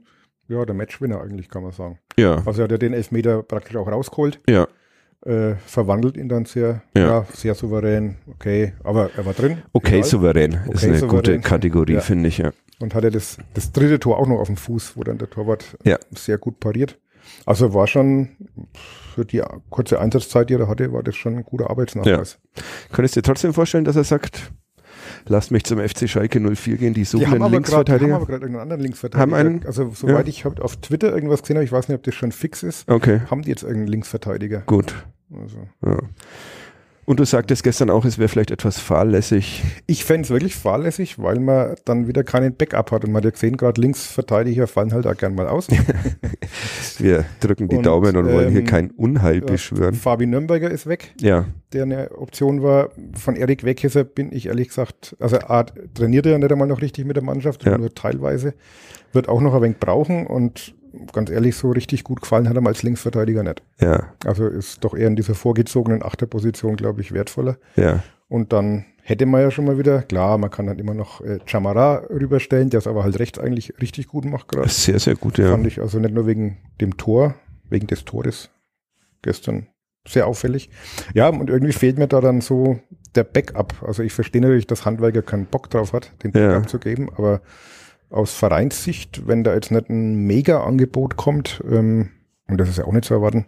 [0.49, 1.99] ja, der Matchwinner eigentlich, kann man sagen.
[2.17, 4.67] Ja, Also er hat ja den Elfmeter praktisch auch rausgeholt, ja,
[5.25, 7.07] äh, verwandelt ihn dann sehr, Ja.
[7.07, 7.25] ja.
[7.33, 9.61] sehr souverän, okay, aber er war drin.
[9.73, 10.03] okay, Egal.
[10.03, 10.51] souverän.
[10.53, 11.09] ist Okay, eine souverän.
[11.09, 11.99] gute Kategorie, Ja.
[12.01, 12.51] finde ich, ja.
[12.79, 15.77] Und hatte das, das dritte Tor auch noch auf dem Fuß, wo dann der Torwart
[15.83, 15.97] Ja.
[16.15, 16.99] sehr gut pariert.
[17.45, 18.29] Also war schon,
[19.13, 22.39] für die kurze Einsatzzeit, die er hatte, war das schon ein guter Arbeitsnachweis.
[22.93, 24.53] Könntest du dir trotzdem vorstellen, dass er sagt,
[25.27, 27.99] lasst mich zum FC Schalke 04 gehen, die Die suchen haben einen aber gerade haben
[27.99, 28.15] Linksverteidiger?
[28.15, 29.21] aber gerade irgendeinen anderen Linksverteidiger.
[29.21, 30.29] Haben einen- also soweit ja.
[30.29, 32.87] ich hab auf Twitter irgendwas gesehen habe, ich weiß nicht, ob das schon fix ist,
[32.89, 34.63] Okay, haben die jetzt irgendeinen Linksverteidiger.
[34.65, 34.93] gut.
[35.31, 35.97] Also Ja.
[37.09, 39.63] Und du sagtest gestern auch, es wäre vielleicht etwas fahrlässig.
[39.87, 43.05] ich fände es wirklich fahrlässig, weil man dann wieder keinen Backup hat.
[43.05, 45.69] Und man hat ja gesehen, gerade Linksverteidiger fallen halt auch gern mal aus.
[46.99, 49.95] Wir drücken die Und, Daumen und wollen hier ähm, kein Unheil beschwören.
[49.95, 52.89] Fabi Nürnberger ist weg, Ja, der eine Option war.
[53.13, 56.81] Von Erik Weghesser bin ich ehrlich gesagt, also A, trainiert er ja nicht einmal noch
[56.81, 57.77] richtig mit der Mannschaft, Ja.
[57.77, 58.53] nur teilweise.
[59.13, 60.75] Wird auch noch ein wenig brauchen und
[61.13, 63.63] ganz ehrlich, so richtig gut gefallen hat er mal als Linksverteidiger nicht.
[63.79, 67.57] ja, Also ist doch eher in dieser vorgezogenen Achterposition, glaube ich, wertvoller.
[67.75, 68.03] ja.
[68.29, 71.39] Und dann hätte man ja schon mal wieder, klar, man kann dann immer noch äh,
[71.45, 74.67] Chamara rüberstellen, der es aber halt rechts eigentlich richtig gut macht gerade.
[74.67, 75.49] Sehr, sehr gut, ja.
[75.49, 77.35] Fand ich also nicht nur wegen dem Tor,
[77.69, 78.49] wegen des Tores
[79.21, 79.67] gestern
[80.05, 80.69] sehr auffällig.
[81.13, 82.79] Ja, und irgendwie fehlt mir da dann so
[83.15, 83.81] der Backup.
[83.81, 86.49] Also ich verstehe natürlich, dass Handwerker keinen Bock drauf hat, den Ja.
[86.49, 87.39] Backup zu geben, aber
[88.09, 92.09] aus Vereinssicht, wenn da jetzt nicht ein Mega-Angebot kommt, ähm,
[92.47, 93.45] und das ist ja auch nicht zu erwarten,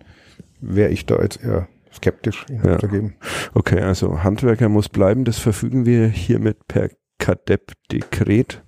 [0.60, 2.78] wäre ich da jetzt eher skeptisch, ihn Ja.
[2.80, 3.15] zu geben.
[3.54, 8.62] Okay, also Handwerker muss bleiben, das verfügen wir hiermit per Kadepp-Dekret,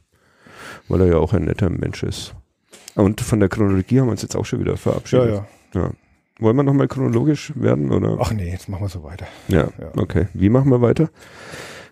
[0.88, 2.34] weil er ja auch ein netter Mensch ist.
[2.96, 5.44] Und von der Chronologie haben wir uns jetzt auch schon wieder Ja, verabschiedet.
[5.74, 5.92] ja.
[6.40, 8.18] Wollen wir nochmal chronologisch werden, oder?
[8.20, 9.28] Ach nee, jetzt machen wir so weiter.
[9.48, 9.92] ja, ja.
[9.98, 10.28] okay.
[10.34, 11.10] Wie machen wir weiter?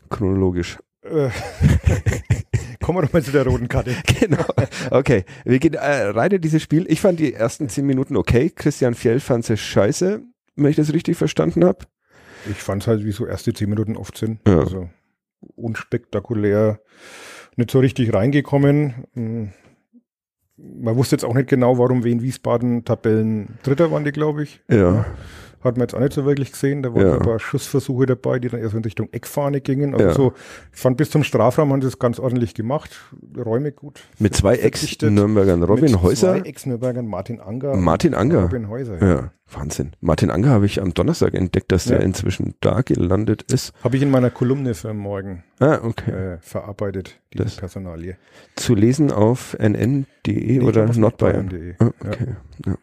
[0.10, 0.80] Chronologisch.
[1.04, 1.30] Äh,
[2.84, 3.96] kommen wir doch mal zu der roten Karte.
[4.20, 4.46] Genau.
[4.92, 6.86] Okay, wir gehen äh, rein in dieses Spiel.
[6.90, 8.52] Ich fand die ersten zehn Minuten okay.
[8.54, 10.22] Christian Fjell fand es scheiße,
[10.56, 11.86] wenn ich das richtig verstanden habe.
[12.50, 14.40] Ich fand es halt, wie so erste zehn Minuten oft sind.
[14.48, 14.60] Ja.
[14.60, 14.90] Also
[15.56, 16.82] unspektakulär,
[17.56, 19.06] nicht so richtig reingekommen.
[19.14, 19.54] Hm.
[20.58, 24.62] Man wusste jetzt auch nicht genau, warum Wien Wiesbaden Tabellen Dritter waren die, glaube ich.
[24.70, 25.06] Ja.
[25.62, 26.84] Hat man jetzt auch nicht so wirklich gesehen.
[26.84, 27.14] Da waren Ja.
[27.16, 29.94] ein paar Schussversuche dabei, die dann eher so in Richtung Eckfahne gingen.
[29.94, 30.14] Also Ja.
[30.14, 30.34] so,
[30.74, 32.92] ich fand bis zum Strafraum haben sie es ganz ordentlich gemacht.
[33.38, 34.00] Räume gut.
[34.20, 34.56] Mit zwei.
[34.56, 35.64] Ex-Nürnbergern.
[35.64, 37.76] Robin Mit Häuser, Zwei Ex-Nürnbergern, Martin Anger.
[37.76, 38.44] Martin Anger.
[38.44, 39.02] Robin Häuser.
[39.06, 39.92] Ja, Wahnsinn.
[40.00, 42.04] Martin Anger habe ich am Donnerstag entdeckt, dass der Ja.
[42.06, 43.74] inzwischen da gelandet ist.
[43.84, 46.12] Habe ich in meiner Kolumne für morgen Ah, okay.
[46.12, 48.16] äh, verarbeitet, diese Das- Personalie.
[48.56, 51.74] Zu lesen auf nn.de Nee, oder nordbayern.de.
[51.80, 52.10] Ah, Ja.
[52.10, 52.28] okay.
[52.66, 52.76] Ja.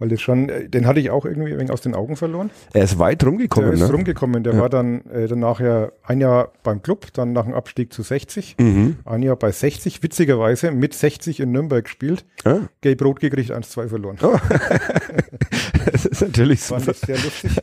[0.00, 2.50] Weil das schon, äh, den hatte ich auch irgendwie ein wenig aus den Augen verloren.
[2.72, 3.92] Er ist weit rumgekommen, der ist ne?
[3.96, 4.44] rumgekommen.
[4.44, 4.60] Der Ja.
[4.60, 8.56] war dann äh, danach ja ein Jahr beim Club, dann nach dem Abstieg zu 60.
[8.60, 8.98] Mhm.
[9.04, 12.24] Ein Jahr bei 60, witzigerweise mit 60 in Nürnberg gespielt.
[12.44, 12.60] Ah.
[12.80, 14.18] Gelb Rot gekriegt, 1-2 verloren.
[14.22, 14.36] Oh.
[15.92, 16.92] das ist natürlich Fand super.
[16.92, 17.56] ich sehr lustig.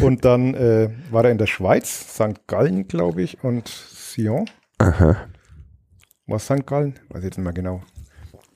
[0.00, 2.46] und dann äh, war er in der Schweiz, St.
[2.46, 4.48] Gallen, glaube ich, und Sion.
[4.78, 5.16] Aha.
[6.28, 6.64] War St.
[6.66, 7.00] Gallen?
[7.08, 7.82] Weiß ich jetzt nicht mehr genau.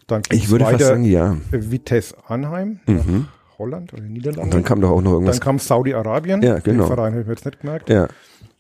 [0.06, 1.32] Dann Ich würde fast sagen, ja.
[1.52, 3.28] äh, Vitesse Arnheim, Mhm.
[3.58, 4.42] Holland oder Niederlande.
[4.42, 5.40] Und dann kam doch auch noch Dann irgendwas.
[5.40, 6.42] kam Saudi-Arabien.
[6.42, 6.86] Ja, genau.
[6.88, 7.88] Den Verein habe ich mir jetzt nicht gemerkt.
[7.88, 8.08] Ja,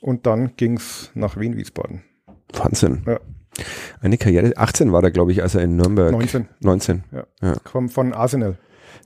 [0.00, 2.02] und dann ging's nach Wien-Wiesbaden.
[2.54, 3.02] Wahnsinn.
[3.06, 3.18] Ja.
[4.00, 6.12] Eine Karriere, 18 war er, glaube ich, als er in Nürnberg.
[6.12, 6.48] 19.
[6.60, 7.04] 19.
[7.12, 7.24] Ja.
[7.42, 7.56] Ja.
[7.64, 8.56] Kam von Arsenal.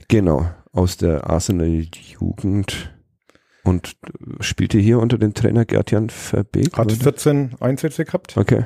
[0.09, 2.95] Genau, aus der Arsenal-Jugend
[3.65, 3.97] und
[4.41, 6.77] spielte hier unter dem Trainer Gerd-Jan Verbeek.
[6.79, 6.95] Hat oder?
[6.95, 8.37] 14 Einsätze gehabt.
[8.37, 8.65] Okay.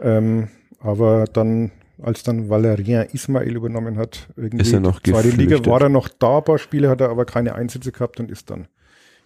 [0.00, 0.48] Ähm,
[0.80, 1.70] aber dann,
[2.02, 5.66] als dann Valerien Ismail übernommen hat, irgendwie Ist er noch zweite Liga geflüchtet.
[5.66, 8.50] war er noch da, ein paar Spiele hat er aber keine Einsätze gehabt und ist
[8.50, 8.68] dann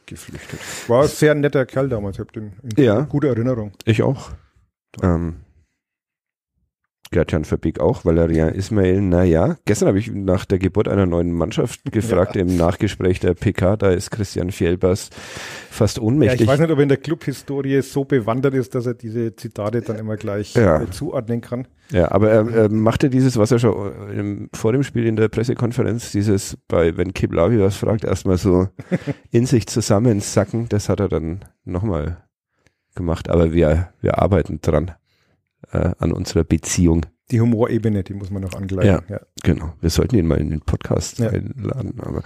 [0.06, 0.61] geflüchtet.
[0.88, 3.00] War ein sehr netter Kerl damals, ich habe den in Ja.
[3.02, 3.72] gute Erinnerung.
[3.85, 4.30] Ich auch.
[5.02, 5.37] Ähm,
[7.12, 9.57] Gerd-Jan Verbeek auch, Valerian Ismail, naja.
[9.64, 13.90] Gestern habe ich nach der Geburt einer neuen Mannschaft gefragt im Nachgespräch der PK, da
[13.90, 15.11] ist Christian Fjellbers
[15.70, 16.42] fast Ja, ohnmächtig.
[16.42, 19.83] ich weiß nicht, ob er in der Clubhistorie so bewandert ist, dass er diese Zitate
[19.83, 20.88] dann immer gleich Ja.
[20.90, 21.66] zuordnen kann.
[21.90, 25.29] Ja, aber er, er machte dieses, was er schon im, vor dem Spiel in der
[25.29, 28.68] Pressekonferenz, dieses bei, wenn Kiblavi was fragt, erstmal so
[29.33, 32.18] in sich zusammensacken, das hat er dann nochmal
[32.94, 33.29] gemacht.
[33.29, 34.92] Aber wir, wir arbeiten dran
[35.73, 37.07] äh, an unserer Beziehung.
[37.31, 39.05] Die Humorebene, die muss man noch angleichen.
[39.09, 39.20] Ja.
[39.44, 39.73] Genau.
[39.81, 41.29] Wir sollten ihn mal in den Podcast Ja.
[41.31, 41.94] einladen.
[42.01, 42.23] Aber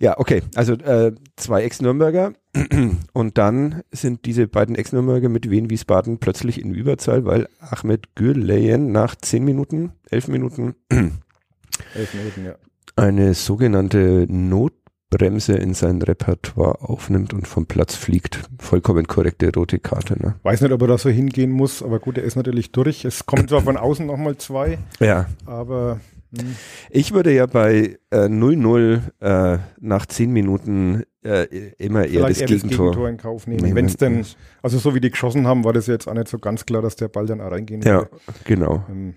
[0.00, 0.42] ja, okay.
[0.54, 2.32] Also äh, zwei Ex-Nürnberger
[3.12, 8.90] und dann sind diese beiden Ex-Nürnberger mit Wien Wiesbaden plötzlich in Überzahl, weil Ahmed Gürleyen
[8.90, 10.76] nach zehn Minuten, elf Minuten
[11.94, 12.54] Elf Minuten, ja.
[12.96, 14.26] eine sogenannte
[15.12, 18.40] Notbremse in sein Repertoire aufnimmt und vom Platz fliegt.
[18.58, 20.20] Vollkommen korrekte rote Karte.
[20.20, 20.34] Ne?
[20.42, 23.04] Weiß nicht, ob er da so hingehen muss, aber gut, er ist natürlich durch.
[23.04, 25.26] Es kommen zwar von außen nochmal zwei, Ja.
[25.46, 26.00] aber
[26.36, 26.56] hm,
[26.90, 31.44] Ich würde ja bei äh, 0-0 äh, nach 10 Minuten äh,
[31.78, 32.86] immer eher das eher das Gegentor.
[32.86, 33.62] Gegentor in Kauf nehmen.
[33.62, 33.76] nehmen.
[33.76, 34.24] Wenn es denn,
[34.62, 36.96] also so wie die geschossen haben, war das jetzt auch nicht so ganz klar, dass
[36.96, 38.10] der Ball dann auch reingehen Ja, würde.
[38.44, 38.84] genau.
[38.90, 39.14] Ähm,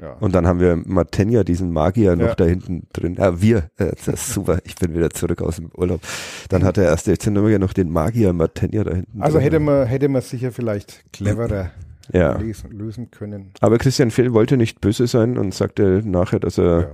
[0.00, 0.12] ja.
[0.20, 2.34] Und dann haben wir Martenja, diesen Magier, noch Ja.
[2.34, 3.16] da hinten drin.
[3.18, 6.00] Ah, wir, äh, das ist super, ich bin wieder zurück aus dem Urlaub.
[6.48, 9.44] Dann hat der erste FC Nürnberg noch den Magier Martenja da hinten Also drin.
[9.44, 11.70] hätte man, hätte man sicher vielleicht cleverer
[12.12, 12.36] Ja.
[12.38, 13.50] lesen, lösen können.
[13.60, 16.90] Aber Christian Fehl wollte nicht böse sein und sagte nachher, dass er.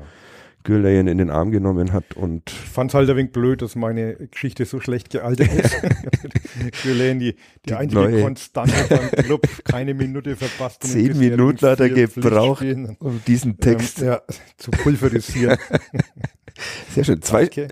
[0.65, 3.77] Gürleyen in den Arm genommen hat und Ich fand es halt ein wenig blöd, dass
[3.77, 5.77] meine Geschichte so schlecht gealtert ist.
[6.83, 8.23] Gülen, die, die, Die einzige neue.
[8.23, 10.85] Konstante beim Club, keine Minute verpasst.
[10.85, 12.65] und Zehn Minuten hat er gebraucht,
[12.99, 14.01] um diesen Text.
[14.01, 14.23] Ähm, ja,
[14.57, 15.57] zu pulverisieren.
[16.95, 17.23] Sehr schön.
[17.23, 17.69] Zwei, Okay.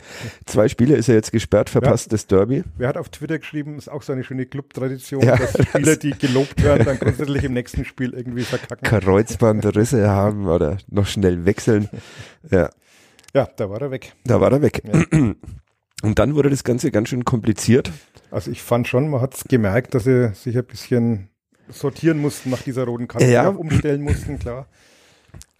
[0.46, 2.64] zwei Spiele ist er jetzt gesperrt, verpasst das Derby.
[2.76, 6.10] Wer hat auf Twitter geschrieben, ist auch so eine schöne Clubtradition, Ja, dass Spieler, die
[6.18, 8.84] gelobt werden, dann grundsätzlich im nächsten Spiel irgendwie verkacken.
[8.86, 11.88] Kreuzbandrisse haben oder noch schnell wechseln.
[12.50, 12.70] Ja,
[13.34, 14.12] Ja, da war er weg.
[14.24, 14.82] da war er weg.
[14.84, 15.02] Ja.
[16.02, 17.90] Und dann wurde das Ganze ganz schön kompliziert.
[18.30, 21.28] Also ich fand schon, man hat es gemerkt, dass sie sich ein bisschen
[21.68, 23.48] sortieren mussten nach dieser roten Karte, Ja.
[23.48, 24.68] umstellen mussten, klar.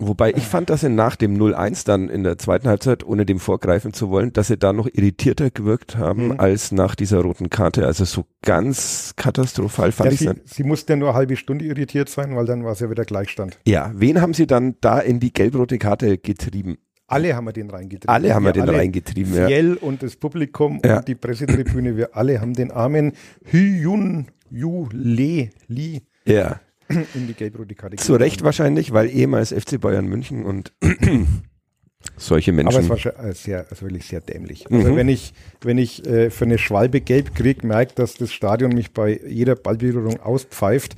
[0.01, 3.41] Wobei ich fand, dass sie nach dem 0-1 dann in der zweiten Halbzeit, ohne dem
[3.41, 6.35] vorgreifen zu wollen, dass sie da noch irritierter gewirkt haben Mhm.
[6.41, 7.85] als nach dieser roten Karte.
[7.85, 11.65] Also so ganz katastrophal fand Ja, ich sie, sie mussten ja nur eine halbe Stunde
[11.65, 13.59] irritiert sein, weil dann war es ja wieder Gleichstand.
[13.67, 16.79] Ja, wen haben sie dann da in die gelb-rote Karte getrieben?
[17.09, 18.15] Alle haben wir den reingetrieben.
[18.15, 19.47] Alle haben wir den alle, reingetrieben, ja.
[19.49, 20.99] Fiel und das Publikum Ja.
[20.99, 23.15] und die Pressetribüne, wir alle haben den armen
[23.51, 26.61] Hyun Yu Le Li Ja.
[27.15, 30.73] in die gelb-rote Karte Zu Recht wahrscheinlich, weil ehemals FC Bayern München und
[32.17, 32.89] solche Aber es Menschen.
[32.89, 34.71] war schon äh, sehr, also wirklich sehr dämlich.
[34.71, 34.97] Also Mhm.
[34.97, 38.93] wenn ich, wenn ich äh, für eine Schwalbe gelb kriege, merke, dass das Stadion mich
[38.93, 40.97] bei jeder Ballberührung auspfeift,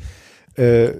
[0.57, 0.93] äh,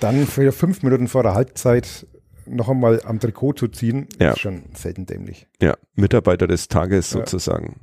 [0.00, 2.06] dann für fünf Minuten vor der Halbzeit
[2.46, 4.32] noch einmal am Trikot zu ziehen, Ja.
[4.32, 5.46] ist schon selten dämlich.
[5.62, 7.20] Ja, Mitarbeiter des Tages Ja.
[7.20, 7.80] sozusagen.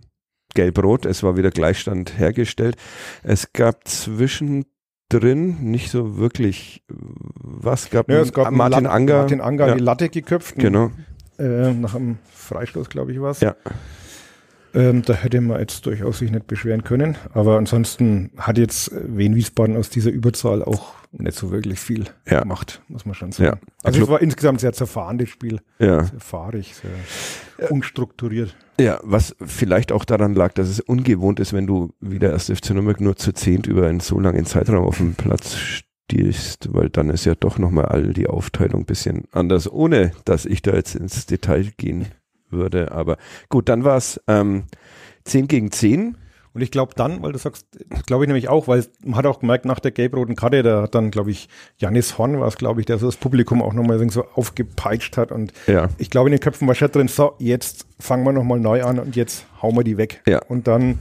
[0.53, 2.75] Gelb-Rot, es war wieder Gleichstand hergestellt.
[3.23, 3.87] Es gab
[5.11, 8.09] zwischendrin nicht so wirklich was gab.
[8.09, 9.19] Ja, es gab Martin Anger.
[9.19, 10.55] Martin Anger ja, die Latte geköpft.
[10.57, 10.91] Genau.
[11.37, 13.55] Äh, nach einem Freistoß, glaube ich, war Ja.
[14.73, 17.17] Ähm, da hätte man jetzt durchaus sich nicht beschweren können.
[17.33, 22.05] Aber ansonsten hat jetzt äh, Wien Wiesbaden aus dieser Überzahl auch nicht so wirklich viel
[22.29, 22.39] Ja.
[22.41, 23.59] gemacht, muss man schon sagen.
[23.61, 23.69] Ja.
[23.83, 26.05] Also Club- es war insgesamt ein sehr zerfahrenes Spiel, Ja.
[26.05, 28.55] sehr fahrig, sehr unstrukturiert.
[28.79, 32.55] ja, was vielleicht auch daran lag, dass es ungewohnt ist, wenn du wie der erste
[32.55, 36.89] FC Nürnberg nur zu zehnt über einen so langen Zeitraum auf dem Platz stehst, weil
[36.89, 40.71] dann ist ja doch nochmal all die Aufteilung ein bisschen anders, ohne dass ich da
[40.73, 42.05] jetzt ins Detail gehen
[42.51, 42.91] würde.
[42.91, 43.17] Aber
[43.49, 44.63] gut, dann war es ähm,
[45.25, 46.17] 10 gegen 10.
[46.53, 47.65] Und ich glaube dann, weil du sagst,
[48.07, 50.95] glaube ich nämlich auch, weil man hat auch gemerkt, nach der gelb-roten Karte, da hat
[50.95, 54.05] dann, glaube ich, Janis Horn war es, glaube ich, der so das Publikum auch nochmal
[54.09, 55.31] so aufgepeitscht hat.
[55.31, 55.87] Und Ja.
[55.97, 58.99] ich glaube, in den Köpfen war schon drin, so, jetzt fangen wir nochmal neu an
[58.99, 60.21] und jetzt hauen wir die weg.
[60.27, 60.41] Ja.
[60.49, 60.99] Und dann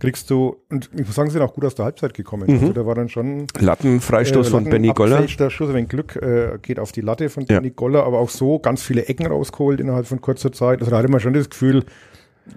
[0.00, 2.50] kriegst du, und ich muss sagen, sie sind auch gut aus der Halbzeit gekommen.
[2.50, 5.16] Also da war dann schon Lattenfreistoß äh, von Benny Goller.
[5.16, 7.60] abgefälschter Schuss, wenn Glück äh, geht auf die Latte von Ja.
[7.60, 10.80] Benny Goller, aber auch so ganz viele Ecken rausgeholt innerhalb von kurzer Zeit.
[10.80, 11.84] Also da hatte man schon das Gefühl,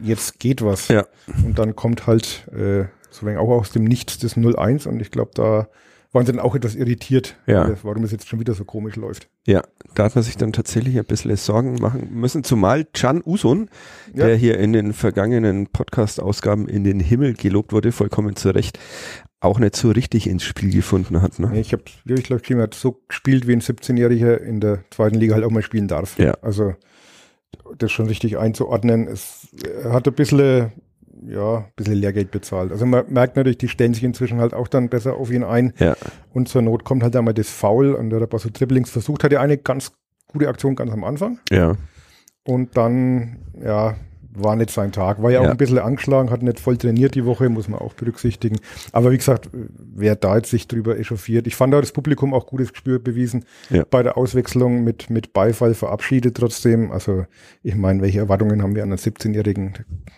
[0.01, 0.87] jetzt geht was.
[0.87, 1.05] Ja.
[1.45, 5.11] Und dann kommt halt äh, so wenig auch aus dem Nichts das 0-1 und ich
[5.11, 5.67] glaube, da
[6.13, 7.67] waren sie dann auch etwas irritiert, Ja.
[7.67, 9.27] weil- warum es jetzt schon wieder so komisch läuft.
[9.45, 9.61] Ja,
[9.95, 13.69] da hat man sich dann tatsächlich ein bisschen Sorgen machen müssen, zumal Can Usun,
[14.13, 14.27] Ja.
[14.27, 18.79] der hier in den vergangenen Podcast-Ausgaben in den Himmel gelobt wurde, vollkommen zu Recht,
[19.39, 21.37] auch nicht so richtig ins Spiel gefunden hat.
[21.39, 21.59] Ne?
[21.59, 25.33] Ich habe wirklich, glaube ich, hat so gespielt, wie ein 17-Jähriger in der zweiten Liga
[25.35, 26.17] halt auch mal spielen darf.
[26.17, 26.35] Ja.
[26.41, 26.75] Also
[27.77, 29.07] das schon richtig einzuordnen.
[29.07, 29.47] Es
[29.83, 30.71] er hat ein bisschen,
[31.27, 32.71] ja, ein bisschen Lehrgeld bezahlt.
[32.71, 35.73] Also man merkt natürlich, die stellen sich inzwischen halt auch dann besser auf ihn ein.
[35.79, 35.95] Ja,
[36.33, 38.89] Und zur Not kommt halt einmal das Foul und der hat ein paar so Dribblings
[38.89, 39.91] versucht, hat ja eine ganz
[40.27, 41.39] gute Aktion ganz am Anfang.
[41.51, 41.75] ja,
[42.45, 43.95] Und dann, ja,
[44.35, 45.21] war nicht sein Tag.
[45.21, 45.51] War ja auch Ja.
[45.51, 48.57] ein bisschen angeschlagen, hat nicht voll trainiert die Woche, muss man auch berücksichtigen.
[48.91, 51.47] Aber wie gesagt, wer da jetzt sich drüber echauffiert.
[51.47, 53.45] Ich fand auch das Publikum auch gutes Gespür bewiesen.
[53.69, 53.83] Ja.
[53.89, 56.91] Bei der Auswechslung mit, mit Beifall verabschiedet trotzdem.
[56.91, 57.25] Also,
[57.63, 59.73] ich meine, welche Erwartungen haben wir an einen 17-Jährigen?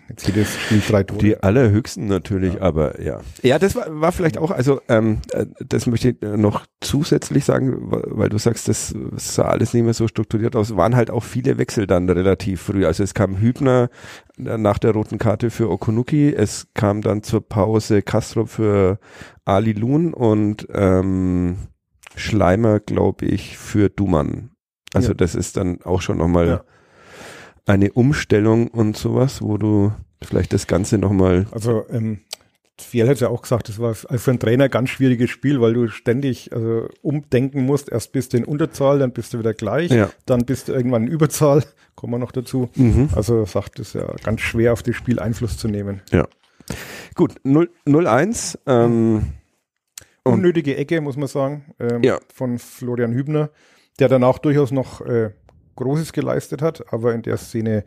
[0.09, 1.19] Jetzt jedes Spiel drei Tore.
[1.19, 3.19] die allerhöchsten natürlich, aber ja.
[3.41, 7.43] Ja, das war, war vielleicht auch, also ähm, äh, das möchte ich äh, noch zusätzlich
[7.45, 11.23] sagen, weil du sagst, das sah alles nicht mehr so strukturiert aus, waren halt auch
[11.23, 12.85] viele Wechsel dann relativ früh.
[12.85, 13.89] Also es kam Hübner
[14.37, 18.99] nach der roten Karte für Okunuki, es kam dann zur Pause Kastrop für
[19.45, 21.57] Ali Lun und ähm,
[22.15, 24.51] Schleimer, glaube ich, für Dumann.
[24.93, 25.13] Also Ja.
[25.15, 26.63] das ist dann auch schon nochmal Ja.
[27.65, 29.91] eine Umstellung und sowas, wo du
[30.23, 32.19] vielleicht das Ganze nochmal Also, ähm,
[32.77, 35.73] Fiel hat ja auch gesagt, das war für einen Trainer ein ganz schwieriges Spiel, weil
[35.73, 37.89] du ständig also, umdenken musst.
[37.89, 40.09] Erst bist du in Unterzahl, dann bist du wieder gleich, Ja.
[40.25, 41.63] dann bist du irgendwann in Überzahl,
[41.95, 42.69] kommen wir noch dazu.
[42.75, 43.09] Mhm.
[43.15, 46.01] Also sagt es ja ganz schwer auf das Spiel Einfluss zu nehmen.
[47.15, 48.57] Gut, 0 0-1.
[48.65, 49.23] Ähm,
[50.23, 52.19] Unnötige Ecke, muss man sagen, ähm, Ja.
[52.33, 53.51] von Florian Hübner,
[53.99, 55.29] der danach durchaus noch äh,
[55.75, 57.83] Großes geleistet hat, aber in der Szene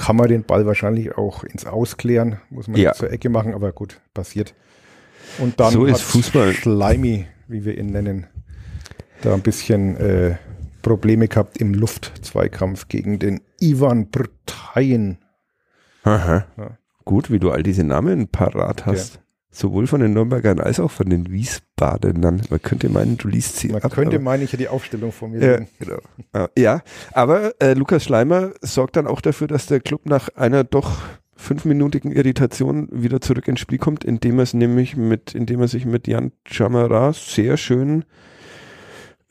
[0.00, 2.94] kann man den Ball wahrscheinlich auch ins Ausklären, muss man Ja.
[2.94, 4.54] zur Ecke machen, aber gut, passiert.
[5.38, 6.52] Und dann So ist hat Fußball.
[6.54, 8.26] Schleimi, wie wir ihn nennen,
[9.22, 10.36] da ein bisschen äh,
[10.82, 15.18] Probleme gehabt im Luftzweikampf gegen den Ivan Brtayin.
[16.04, 16.46] aha.
[16.56, 16.78] Ja.
[17.04, 19.20] Gut, wie du all diese Namen parat hast.
[19.52, 22.42] Sowohl von den Nürnbergern als auch von den Wiesbadenern.
[22.50, 23.92] Man könnte meinen, du liest sie Man ab.
[23.92, 25.68] könnte meinen, ich hätte die Aufstellung vor mir Ja, liegen.
[25.80, 25.98] genau.
[26.32, 26.82] Ah, Ja,
[27.12, 30.98] aber äh, Lukas Schleimer sorgt dann auch dafür, dass der Club nach einer doch
[31.34, 35.84] fünfminütigen Irritation wieder zurück ins Spiel kommt, indem er es nämlich mit, indem er sich
[35.86, 38.04] mit Jan Chamara sehr schön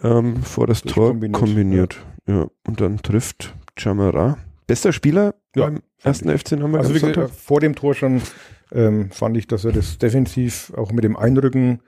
[0.04, 1.98] ähm, vor das Sich Tor kombiniert, kombiniert.
[2.28, 2.48] Ja.
[2.68, 4.38] und dann trifft Chamara.
[4.68, 8.22] Bester Spieler Ja, beim ersten FC Nürnberg Also wie gesagt, vor dem Tor schon
[8.72, 11.82] ähm, fand ich, dass er das defensiv auch mit dem Einrücken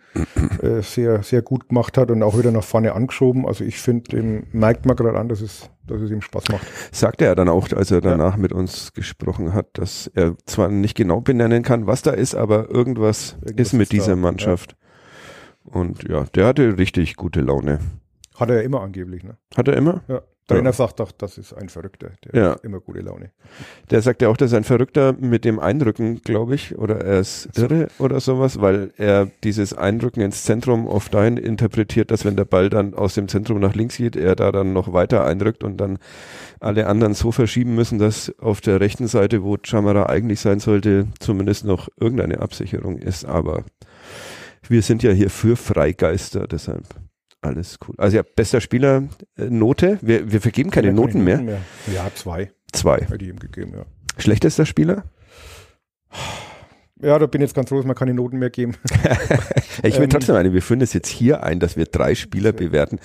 [0.61, 3.45] äh, sehr, sehr gut gemacht hat und auch wieder nach vorne angeschoben.
[3.45, 6.65] Also ich finde, dem merkt man gerade an, dass es, dass es ihm Spaß macht.
[6.91, 10.95] Sagte er dann auch, als er danach mit uns gesprochen hat, dass er zwar nicht
[10.95, 14.75] genau benennen kann, was da ist, aber irgendwas, Irgendwas ist mit ist da, dieser Mannschaft.
[15.63, 17.79] Und ja, der hatte richtig gute Laune.
[18.35, 19.23] Hat er ja immer angeblich.
[19.23, 19.37] Ne?
[19.55, 20.01] Hat er immer?
[20.07, 20.21] Ja.
[20.55, 22.11] Trainer sagt doch, das ist ein Verrückter.
[22.25, 22.51] Der Ja.
[22.51, 23.31] hat immer gute Laune.
[23.89, 27.49] Der sagt ja auch, dass ein Verrückter mit dem Einrücken, glaube ich, oder er ist
[27.57, 32.45] irre oder sowas, weil er dieses Einrücken ins Zentrum oft dahin interpretiert, dass wenn der
[32.45, 35.77] Ball dann aus dem Zentrum nach links geht, er da dann noch weiter einrückt und
[35.77, 35.97] dann
[36.59, 41.07] alle anderen so verschieben müssen, dass auf der rechten Seite, wo Chamara eigentlich sein sollte,
[41.19, 43.25] zumindest noch irgendeine Absicherung ist.
[43.25, 43.63] Aber
[44.67, 46.83] wir sind ja hier für Freigeister, deshalb
[47.41, 47.95] alles cool.
[47.97, 49.03] Also ja, bester Spieler,
[49.37, 49.97] äh, Note.
[50.01, 51.41] Wir, wir vergeben keine Noten mehr.
[51.93, 52.99] Ja, zwei Zwei.
[53.01, 53.85] hätte ich ihm gegeben, ja.
[54.17, 55.03] Schlechtester Spieler?
[57.01, 58.75] Ja, da bin ich jetzt ganz froh, dass man keine Noten mehr geben.
[59.83, 62.51] Ich will Ähm, trotzdem eine, wir führen das jetzt hier ein, dass wir drei Spieler
[62.51, 62.99] bewerten.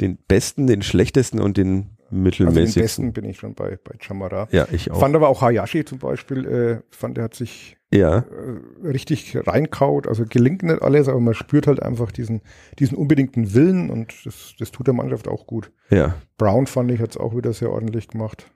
[0.00, 2.82] Den besten, den schlechtesten und den Also den mittelmäßigsten.
[2.82, 4.46] besten bin ich schon bei, bei Chamara.
[4.52, 5.00] ja, ich auch.
[5.00, 10.06] Fand aber auch Hayashi zum Beispiel, äh, fand er hat sich ja, äh, richtig reinkaut.
[10.06, 12.42] Also gelingt nicht alles, aber man spürt halt einfach diesen,
[12.78, 15.72] diesen unbedingten Willen und das, das tut der Mannschaft auch gut.
[15.90, 16.14] ja.
[16.36, 18.50] Brown fand ich, hat es auch wieder sehr ordentlich gemacht.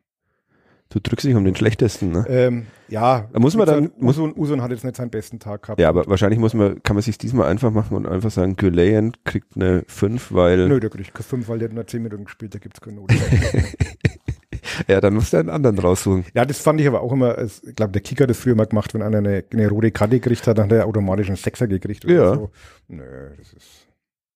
[0.88, 2.25] Du drückst dich um den schlechtesten, ne?
[2.29, 5.80] Ähm, ja, Da muss man dann- Usun, Usun hat jetzt nicht seinen besten Tag gehabt.
[5.80, 9.12] Ja, aber wahrscheinlich muss man, kann man sich diesmal einfach machen und einfach sagen, Gulayan
[9.24, 12.24] kriegt eine 5, weil, Nö, der kriegt keine fünf, weil der hat nur zehn Minuten
[12.24, 13.14] gespielt, da gibt's keine Note.
[14.89, 16.24] ja, dann musst du einen anderen raussuchen.
[16.34, 18.66] ja, das fand ich aber auch immer, ich glaube, der Kicker hat das früher mal
[18.66, 21.66] gemacht, wenn einer eine, eine rote Karte gekriegt hat, dann hat er automatisch einen Sechser
[21.66, 22.34] gekriegt oder Ja.
[22.34, 22.51] so.
[22.89, 23.03] Nö,
[23.39, 23.87] das ist,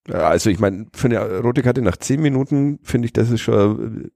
[0.09, 3.41] Ja, Also ich meine, für eine rote Karte nach 10 Minuten finde ich, das ist
[3.41, 4.11] schon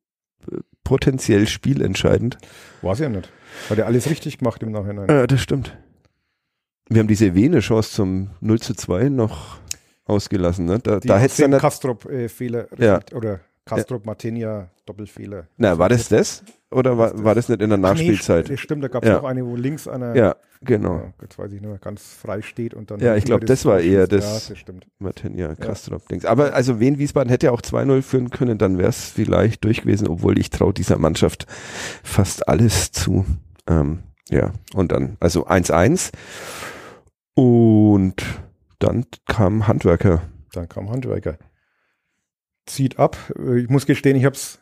[0.85, 2.39] potenziell spielentscheidend.
[2.83, 3.31] weiß ja nicht.
[3.71, 5.09] Hat er alles richtig gemacht im Nachhinein.
[5.09, 5.77] Ja, das stimmt.
[6.89, 9.57] Wir haben diese Vene-Chance zum 0 zu 2 noch
[10.05, 10.79] ausgelassen, ne?
[10.81, 11.19] Da, Die da
[11.53, 13.01] dann, Kastrop-Fehler Ja.
[13.15, 15.47] oder Kastrop-Martinia Doppelfehler.
[15.57, 16.43] na, war das das?
[16.75, 18.47] Oder war, war das nicht in der Nachspielzeit?
[18.49, 19.21] Nee, das stimmt, da gab es Ja.
[19.21, 20.97] auch eine, wo links einer, ja, genau.
[20.97, 23.01] ja, jetzt weiß ich nicht mehr, ganz frei steht und dann.
[23.01, 24.87] Ja, ich über glaub, das war eher Ja, das- das stimmt.
[24.99, 26.25] Martin, ja, Kastrop Dings.
[26.25, 29.83] Aber also Wien Wiesbaden hätte ja auch 2-0 führen können, dann wäre es vielleicht durch
[29.83, 31.47] gewesen, obwohl ich traue dieser Mannschaft
[32.03, 33.25] fast alles zu.
[33.69, 34.01] Ähm,
[34.31, 36.11] ja, und dann, also 1-1.
[37.35, 38.23] Und
[38.79, 40.23] dann kam Handwerker.
[40.53, 41.39] Dann kam Handwerker.
[42.67, 43.17] Zieht ab.
[43.39, 44.61] Äh, Ich muss gestehen, ich habe es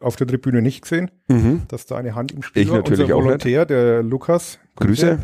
[0.00, 1.62] auf der Tribüne nicht gesehen, Mhm.
[1.68, 2.76] dass da eine Hand im Spiel Ich war.
[2.78, 3.26] natürlich Unser auch nicht.
[3.26, 5.18] Volontär, der Lukas, Grüße.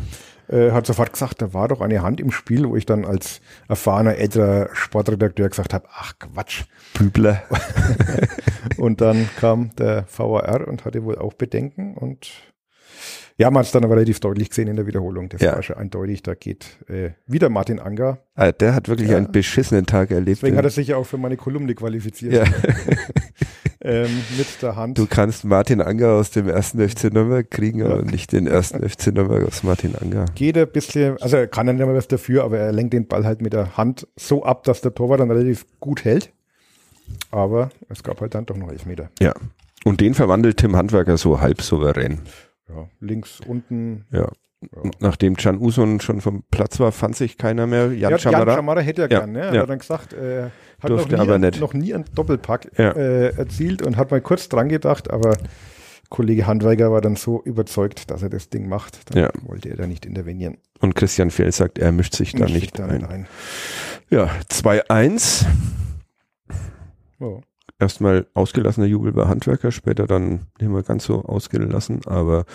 [0.49, 3.39] äh, hat sofort gesagt, da war doch eine Hand im Spiel, wo ich dann als
[3.67, 6.63] erfahrener älterer Sportredakteur gesagt habe, ach Quatsch.
[6.97, 7.43] Bübler.
[8.77, 12.31] Und dann kam der VAR und hatte wohl auch Bedenken und
[13.37, 15.27] ja, man hat es dann aber relativ deutlich gesehen in der Wiederholung.
[15.29, 15.53] Das Ja.
[15.53, 18.19] war schon eindeutig, da geht äh, wieder Martin Anger.
[18.35, 19.17] Ah, Der hat wirklich Ja.
[19.17, 20.37] einen beschissenen Tag erlebt.
[20.43, 22.33] Deswegen hat er sich ja auch für meine Kolumne qualifiziert.
[22.33, 22.43] ja.
[23.85, 24.97] Ähm, mit der Hand.
[24.97, 29.07] Du kannst Martin Anger aus dem ersten FC Nürnberg kriegen, aber nicht den ersten FC
[29.07, 30.25] Nürnberg aus Martin Anger.
[30.35, 33.07] geht ein bisschen, also er kann ja nicht mehr was dafür, aber er lenkt den
[33.07, 36.31] Ball halt mit der Hand so ab, dass der Torwart dann relativ gut hält.
[37.29, 39.09] Aber es gab halt dann doch noch Elfmeter.
[39.19, 39.33] Ja.
[39.83, 42.21] Und den verwandelt Tim Handwerker so halb souverän.
[42.69, 44.05] Ja, links unten.
[44.11, 44.29] Ja.
[44.71, 47.87] Und Nachdem Can Usun schon vom Platz war, fand sich keiner mehr.
[47.87, 48.55] Jan Ja, Jan Schamara.
[48.55, 49.39] Schamara hätte er Ja, gern, ne?
[49.41, 49.61] Er ja.
[49.61, 50.49] hat dann gesagt, äh,
[50.81, 51.59] hat noch, nie, aber nicht.
[51.59, 52.91] noch nie einen Doppelpack Ja.
[52.91, 55.37] äh, erzielt und hat mal kurz dran gedacht, aber
[56.09, 59.09] Kollege Handweiger war dann so überzeugt, dass er das Ding macht.
[59.11, 59.29] Dann Ja.
[59.43, 60.57] wollte er da nicht intervenieren.
[60.79, 63.27] Und Christian Fehl sagt, er mischt sich da Mischt nicht sich da ein.
[64.09, 65.45] Ja, 2-1.
[67.19, 67.41] Oh.
[67.79, 72.45] Erstmal ausgelassener Jubel bei Handwerker, später dann nicht mehr ganz so ausgelassen, aber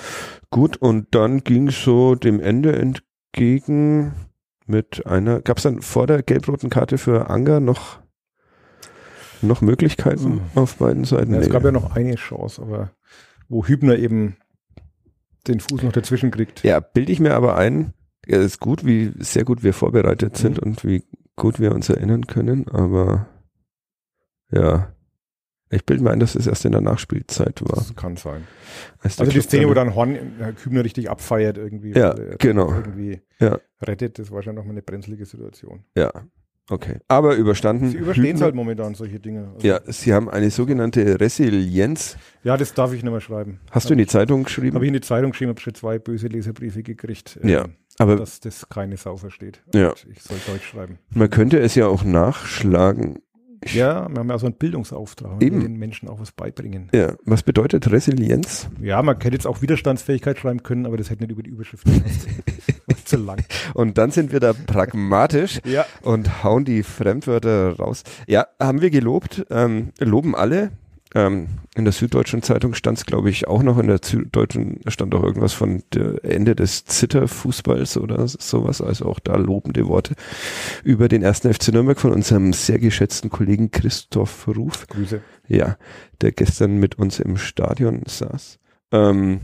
[0.51, 0.77] gut.
[0.77, 4.13] Und dann ging es so dem Ende entgegen
[4.67, 7.99] mit einer, gab es dann vor der gelb-roten Karte für Anger noch,
[9.43, 10.41] noch Möglichkeiten Mhm.
[10.55, 11.33] auf beiden Seiten?
[11.35, 11.53] Ja, es Nee.
[11.53, 12.91] gab ja noch eine Chance, aber
[13.49, 14.37] wo Hübner eben
[15.47, 16.63] den Fuß noch dazwischen kriegt.
[16.65, 17.93] Ja, bilde ich mir aber ein,
[18.27, 20.37] ja, ist gut, wie sehr gut wir vorbereitet Mhm.
[20.37, 21.05] sind und wie
[21.37, 23.27] gut wir uns erinnern können, aber
[24.51, 24.93] ja,
[25.71, 27.77] ich bilde mir ein, dass es erst in der Nachspielzeit war.
[27.77, 28.47] Das kann sein.
[29.01, 31.91] Als Also die Szene, wo dann- Horn äh, Hübner richtig abfeiert irgendwie.
[31.91, 32.73] Ja, er genau.
[32.73, 33.59] Irgendwie Ja.
[33.83, 35.85] rettet, das war schon nochmal eine brenzlige Situation.
[35.97, 36.11] Ja,
[36.71, 36.99] okay.
[37.09, 37.91] Aber überstanden.
[37.91, 39.51] Sie überstehen es halt momentan, solche Dinge.
[39.55, 42.17] Also, Ja, sie haben eine sogenannte Resilienz.
[42.45, 43.61] ja, das darf ich nicht mehr schreiben.
[43.71, 44.75] Hast du in die Zeitung geschrieben?
[44.75, 48.17] Habe ich in die Zeitung geschrieben, habe schon zwei böse Leserbriefe gekriegt, Ja, ähm, aber
[48.17, 49.63] dass das keine Sau versteht.
[49.75, 49.91] Ja.
[49.91, 50.99] Und Ich soll Deutsch schreiben.
[51.11, 53.19] man könnte es ja auch nachschlagen.
[53.73, 55.41] Ja, wir haben ja so einen Bildungsauftrag.
[55.41, 55.61] Wir Eben.
[55.61, 56.89] den Menschen auch was beibringen.
[56.95, 58.69] Ja, was bedeutet Resilienz?
[58.81, 61.85] Ja, man hätte jetzt auch Widerstandsfähigkeit schreiben können, aber das hätte nicht über die Überschrift
[61.85, 62.29] gepasst.
[63.05, 63.43] Zu lang.
[63.75, 68.05] Und dann sind wir da pragmatisch Ja, und hauen die Fremdwörter raus.
[68.27, 70.71] Ja, haben wir gelobt, ähm, loben alle.
[71.15, 73.79] Ähm, in der Süddeutschen Zeitung stand es, glaube ich, auch noch.
[73.79, 78.83] In der Süddeutschen stand auch irgendwas von der Ende des Zitterfußballs oder sowas.
[78.83, 80.15] Also auch da lobende Worte
[80.85, 84.87] über den ersten FC Nürnberg von unserem sehr geschätzten Kollegen Christoph Ruf.
[84.89, 85.23] Grüße.
[85.47, 85.77] Ja,
[86.21, 88.59] der gestern mit uns im Stadion saß.
[88.93, 89.41] Ähm,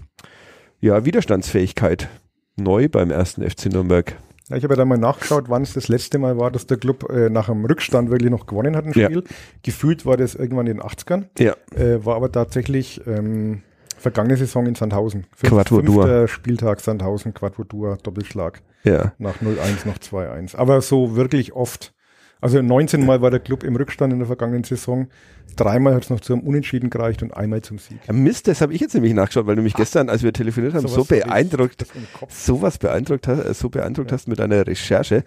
[0.80, 2.08] ja, Widerstandsfähigkeit.
[2.56, 4.16] Neu beim ersten FC Nürnberg.
[4.49, 6.76] Ja, ich habe ja dann mal nachgeschaut, wann es das letzte Mal war, dass der
[6.76, 9.07] Club äh, nach einem Rückstand wirklich noch gewonnen hat im Ja.
[9.07, 9.24] Spiel.
[9.62, 13.62] Gefühlt war das irgendwann in den 80ern, Ja, äh, war aber tatsächlich ähm,
[13.97, 15.26] vergangene Saison in Sandhausen.
[15.34, 18.61] Fünfter Spieltag Sandhausen, Quatuor, Doppelschlag.
[18.84, 19.14] ja.
[19.16, 20.57] Nach 0-1 noch 2-1.
[20.57, 21.93] Aber so wirklich oft.
[22.41, 25.09] Also 19 Mal war der Club im Rückstand in der vergangenen Saison.
[25.57, 27.99] Dreimal hat es noch zu einem Unentschieden gereicht und einmal zum Sieg.
[28.07, 30.74] Ja, Mist, das habe ich jetzt nämlich nachgeschaut, weil du mich gestern, als wir telefoniert
[30.74, 31.87] haben, so ich- beeindruckt,
[32.28, 35.24] sowas beeindruckt hast, so beeindruckt hast mit deiner Recherche.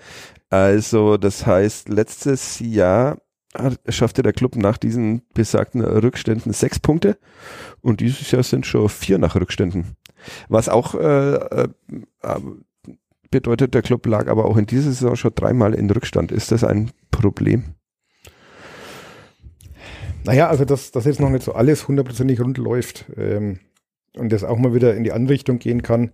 [0.50, 3.18] Also, das heißt, letztes Jahr
[3.56, 7.18] hat, schaffte der Club nach diesen besagten Rückständen sechs Punkte
[7.82, 9.96] und dieses Jahr sind schon vier nach Rückständen.
[10.50, 11.68] Was auch äh, äh,
[13.30, 16.32] bedeutet, der Club lag aber auch in dieser Saison schon dreimal in Rückstand.
[16.32, 17.76] Ist das ein Problem?
[20.24, 23.60] Naja, also dass das jetzt noch nicht so alles hundertprozentig rund läuft ähm,
[24.18, 26.12] und das auch mal wieder in die andere Richtung gehen kann.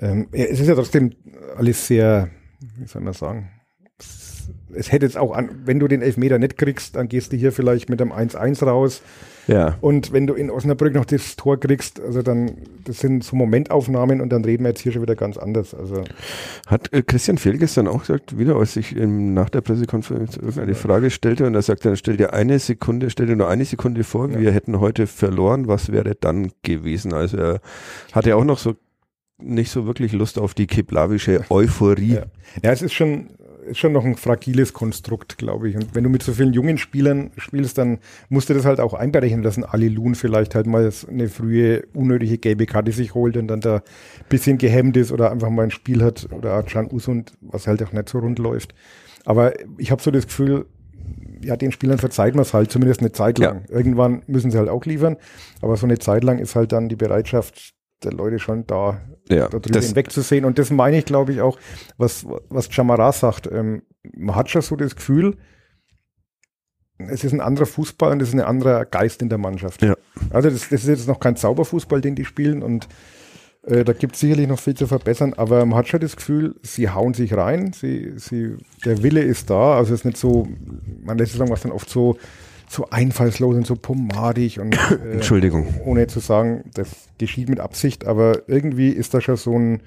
[0.00, 1.12] Ähm, ja, es ist ja trotzdem
[1.56, 2.30] alles sehr,
[2.76, 3.50] wie soll man sagen,
[4.74, 7.52] es, hätte jetzt auch an, wenn du den Elfmeter nicht kriegst, dann gehst du hier
[7.52, 9.02] vielleicht mit einem 1-1 raus.
[9.46, 9.76] Ja.
[9.82, 12.52] Und wenn du in Osnabrück noch das Tor kriegst, also dann,
[12.84, 15.74] das sind so Momentaufnahmen und dann reden wir jetzt hier schon wieder ganz anders.
[15.74, 16.02] Also
[16.66, 20.74] Hat äh, Christian Fehl gestern auch gesagt, wieder als ich ähm, nach der Pressekonferenz irgendeine
[20.74, 24.02] Frage stellte und er sagte, dann stell dir eine Sekunde, stell dir nur eine Sekunde
[24.02, 24.40] vor, Ja.
[24.40, 27.12] wir hätten heute verloren, was wäre dann gewesen?
[27.12, 27.60] Also er
[28.12, 28.74] hatte auch noch so
[29.42, 32.14] nicht so wirklich Lust auf die kiplavische Euphorie.
[32.14, 32.22] Ja.
[32.62, 33.28] Ja, es ist schon,
[33.64, 35.76] ist schon noch ein fragiles Konstrukt, glaube ich.
[35.76, 37.98] Und wenn du mit so vielen jungen Spielern spielst, dann
[38.28, 39.64] musst du das halt auch einberechnen lassen.
[39.64, 43.76] Ali Loon vielleicht halt mal eine frühe, unnötige gelbe Karte sich holt und dann da
[43.76, 43.82] ein
[44.28, 47.92] bisschen gehemmt ist oder einfach mal ein Spiel hat oder Can Usund, was halt auch
[47.92, 48.74] nicht so rund läuft.
[49.24, 50.66] Aber ich habe so das Gefühl,
[51.42, 53.64] ja, den Spielern verzeiht man es halt, zumindest eine Zeit lang.
[53.68, 53.76] Ja.
[53.76, 55.16] Irgendwann müssen sie halt auch liefern,
[55.60, 59.48] aber so eine Zeit lang ist halt dann die Bereitschaft der Leute schon da, ja,
[59.48, 60.44] da drüber hinwegzusehen.
[60.44, 61.58] Und das meine ich, glaube ich, auch,
[61.96, 63.48] was, was Chamara sagt.
[63.50, 63.82] Ähm,
[64.16, 65.36] man hat schon so das Gefühl,
[66.98, 69.82] es ist ein anderer Fußball und es ist ein anderer Geist in der Mannschaft.
[69.82, 69.94] Ja.
[70.30, 72.88] Also das, das ist jetzt noch kein Zauberfußball, den die spielen und
[73.66, 76.54] äh, da gibt es sicherlich noch viel zu verbessern, aber man hat schon das Gefühl,
[76.62, 80.46] sie hauen sich rein, sie, sie, der Wille ist da, also es ist nicht so,
[81.02, 82.18] man lässt sagen, was dann oft so,
[82.74, 85.74] so einfallslos und so pomadig und äh, Entschuldigung.
[85.84, 89.82] ohne zu sagen, das geschieht mit Absicht, aber irgendwie ist da schon so ein,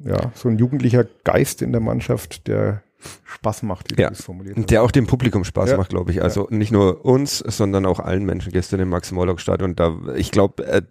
[0.00, 2.82] ja, so ein jugendlicher Geist in der Mannschaft, der
[3.24, 4.08] Spaß macht, wie ja.
[4.08, 4.70] du das formuliert hast.
[4.70, 5.76] Der auch dem Publikum Spaß ja.
[5.76, 6.22] macht, glaube ich.
[6.22, 6.56] Also ja.
[6.56, 9.76] nicht nur uns, sondern auch allen Menschen gestern im Max-Morlock-Stadion.
[9.76, 10.82] Da, ich glaube, äh,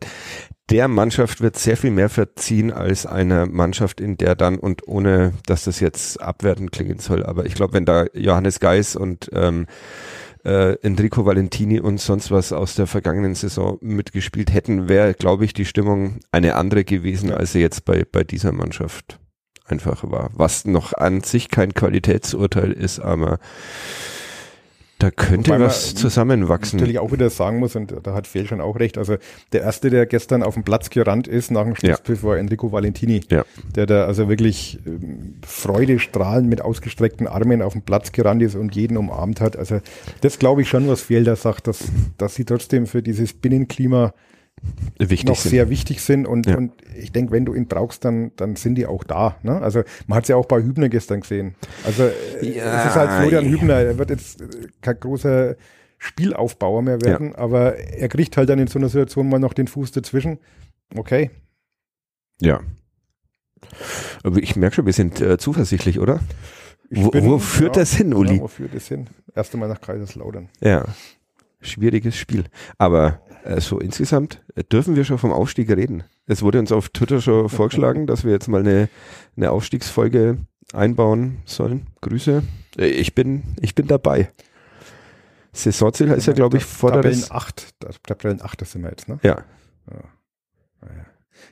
[0.70, 5.34] der Mannschaft wird sehr viel mehr verziehen als eine Mannschaft, in der dann und ohne,
[5.46, 9.68] dass das jetzt abwertend klingen soll, aber ich glaube, wenn da Johannes Geis und ähm,
[10.46, 15.54] äh, Enrico Valentini und sonst was aus der vergangenen Saison mitgespielt hätten, wäre, glaube ich,
[15.54, 19.20] die Stimmung eine andere gewesen, als sie jetzt bei, bei dieser Mannschaft
[19.66, 20.30] einfach war.
[20.34, 23.40] Was noch an sich kein Qualitätsurteil ist, aber
[25.04, 26.80] da könnte Wobei was zusammenwachsen.
[26.80, 29.18] Natürlich auch wieder sagen muss, und da hat Fehl schon auch recht, also
[29.52, 32.30] der erste, der gestern auf dem Platz gerannt ist nach dem Schlusspfiff, ja.
[32.30, 33.44] war Enrico Valentini, ja.
[33.76, 38.56] der da also wirklich ähm, Freude strahlend mit ausgestreckten Armen auf dem Platz gerannt ist
[38.56, 39.58] und jeden umarmt hat.
[39.58, 39.82] Also
[40.22, 41.84] das glaube ich schon, was Fehl da sagt, dass,
[42.18, 44.14] dass sie trotzdem für dieses Binnenklima
[45.00, 45.52] wichtig noch sind.
[45.52, 46.58] sehr wichtig sind und, ja.
[46.58, 49.38] und ich denke, wenn du ihn brauchst, dann, dann sind die auch da.
[49.44, 49.62] Ne?
[49.62, 51.56] Also man hat es ja auch bei Hübner gestern gesehen.
[51.84, 54.46] Also äh, ja, es ist halt Florian Hübner, er wird jetzt äh,
[54.82, 55.56] kein großer
[55.98, 57.38] Spielaufbauer mehr werden, ja.
[57.38, 60.40] aber er kriegt halt dann in so einer Situation mal noch den Fuß dazwischen.
[60.96, 61.32] Okay.
[62.42, 62.60] Ja.
[64.24, 66.20] Aber ich merke schon, wir sind äh, zuversichtlich, oder?
[66.90, 68.40] Wo, bin, wo, führt ja, das hin, Uli?
[68.40, 69.08] wo führt das hin?
[69.34, 70.50] Erst einmal nach Kaiserslautern.
[70.62, 70.86] Ja.
[71.62, 72.46] Schwieriges Spiel.
[72.78, 73.22] Aber
[73.60, 76.04] so insgesamt äh, dürfen wir schon vom Aufstieg reden.
[76.26, 78.90] Es wurde uns auf Twitter schon vorgeschlagen, dass wir jetzt mal eine,
[79.36, 80.38] eine Aufstiegsfolge
[80.74, 81.88] einbauen sollen.
[82.02, 82.44] Grüße.
[82.78, 84.30] Äh, ich bin, ich bin dabei.
[85.52, 87.76] Saisonziel ist ja, glaube ich, vor der Tabellen 8,
[88.08, 89.20] Tabellen 8 sind wir jetzt, ne?
[89.22, 89.44] Ja.
[89.92, 90.00] ja.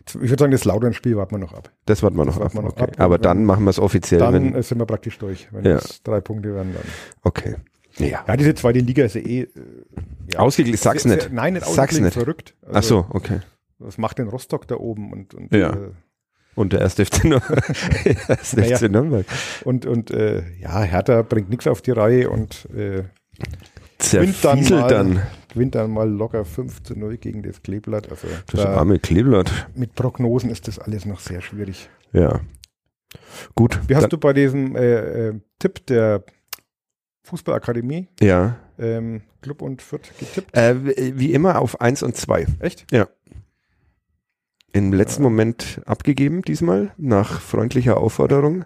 [0.08, 1.72] Ich würde sagen, das Lautern-Spiel warten wir noch ab.
[1.86, 2.54] Das warten wir noch, ab.
[2.54, 2.84] Wir noch okay.
[2.84, 3.00] ab.
[3.00, 4.20] Aber dann machen wir es offiziell.
[4.20, 5.48] Dann wenn, sind wir praktisch durch.
[5.52, 5.76] Wenn ja.
[5.76, 6.84] es drei Punkte werden, dann.
[7.22, 7.56] Okay.
[8.04, 8.24] Ja.
[8.28, 9.42] ja, diese zweite Liga ist ja eh.
[9.42, 9.50] Äh,
[10.34, 11.24] ja, ausgeglichen, sag's sehr, nicht.
[11.24, 12.14] Sehr, nein, nicht sag's nicht.
[12.14, 12.56] verrückt.
[12.62, 13.40] Also, Ach so, okay.
[13.80, 15.12] Was macht denn Rostock da oben?
[15.12, 15.72] Und, und, ja.
[15.72, 15.92] Äh,
[16.56, 17.24] und der erste FC,
[18.56, 18.88] naja.
[18.88, 19.26] Nürnberg.
[19.64, 23.04] Und, und äh, ja, Hertha bringt nichts auf die Reihe und äh,
[23.98, 25.22] gewinnt, dann mal, dann.
[25.54, 28.10] gewinnt dann mal locker 5 zu 0 gegen das Kleeblatt.
[28.10, 29.70] Also das da, arme Kleeblatt.
[29.76, 31.90] Mit Prognosen ist das alles noch sehr schwierig.
[32.14, 32.42] Ja.
[33.56, 33.80] Gut.
[33.88, 36.24] Wie hast du bei diesem äh, äh, Tipp der
[37.24, 38.08] Fußballakademie.
[38.20, 38.58] Ja.
[38.78, 40.56] Ähm, Club und Fürth getippt.
[40.56, 42.48] Äh, wie immer auf 1 und 2.
[42.60, 42.92] Echt?
[42.92, 43.08] Ja.
[44.74, 45.30] Im letzten ja.
[45.30, 48.66] Moment abgegeben, diesmal, nach freundlicher Aufforderung.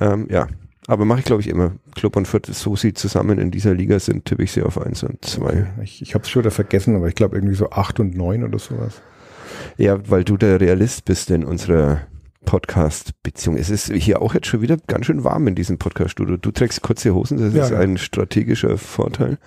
[0.00, 0.48] Ähm, ja,
[0.86, 1.72] aber mache ich glaube ich immer.
[1.94, 5.02] Club und Fürth, so sie zusammen in dieser Liga sind, tippe ich sie auf 1
[5.04, 5.44] und 2.
[5.44, 5.66] Okay.
[5.82, 8.44] Ich, ich habe es schon wieder vergessen, aber ich glaube irgendwie so 8 und 9
[8.44, 9.00] oder sowas.
[9.78, 12.02] Ja, weil du der Realist bist in unserer
[12.44, 13.56] Podcast-Beziehung.
[13.56, 16.36] Es ist hier auch jetzt schon wieder ganz schön warm in diesem Podcast-Studio.
[16.36, 17.78] Du trägst kurze Hosen, das ja, ist ja.
[17.78, 19.38] ein strategischer Vorteil.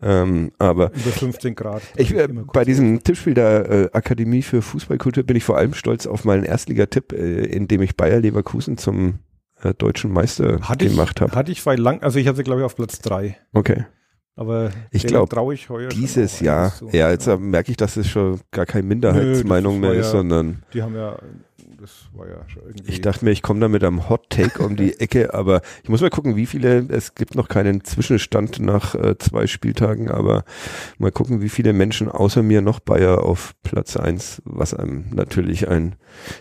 [0.00, 1.82] Ähm, aber über 15 Grad.
[1.96, 6.06] Ich, äh, bei diesem Tippspiel der äh, Akademie für Fußballkultur bin ich vor allem stolz
[6.06, 9.20] auf meinen Erstligatipp, äh, in dem ich Bayer Leverkusen zum
[9.62, 11.34] äh, deutschen Meister hatte gemacht habe.
[11.34, 13.38] Hatte ich weil lang, also ich hatte glaube ich auf Platz drei.
[13.52, 13.84] Okay.
[14.34, 15.56] Aber ich glaube,
[15.92, 17.36] dieses Jahr, ja, jetzt ja.
[17.36, 21.18] merke ich, dass es schon gar keine Minderheitsmeinung Nö, mehr ist, sondern die haben ja
[21.80, 22.90] das war ja schon irgendwie.
[22.90, 25.88] Ich dachte mir, ich komme da mit einem Hot Take um die Ecke, aber ich
[25.88, 30.44] muss mal gucken, wie viele, es gibt noch keinen Zwischenstand nach äh, zwei Spieltagen, aber
[30.98, 35.68] mal gucken, wie viele Menschen außer mir noch Bayer auf Platz eins, was einem natürlich
[35.68, 35.96] ein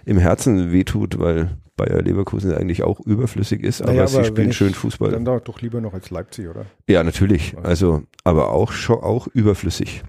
[0.06, 4.54] im Herzen wehtut, weil Bayer Leverkusen eigentlich auch überflüssig ist, naja, aber, aber sie spielen
[4.54, 5.12] schön Fußball.
[5.12, 6.66] Dann doch lieber noch als Leipzig, oder?
[6.88, 7.56] Ja, natürlich.
[7.64, 10.04] Also, aber auch schon auch überflüssig.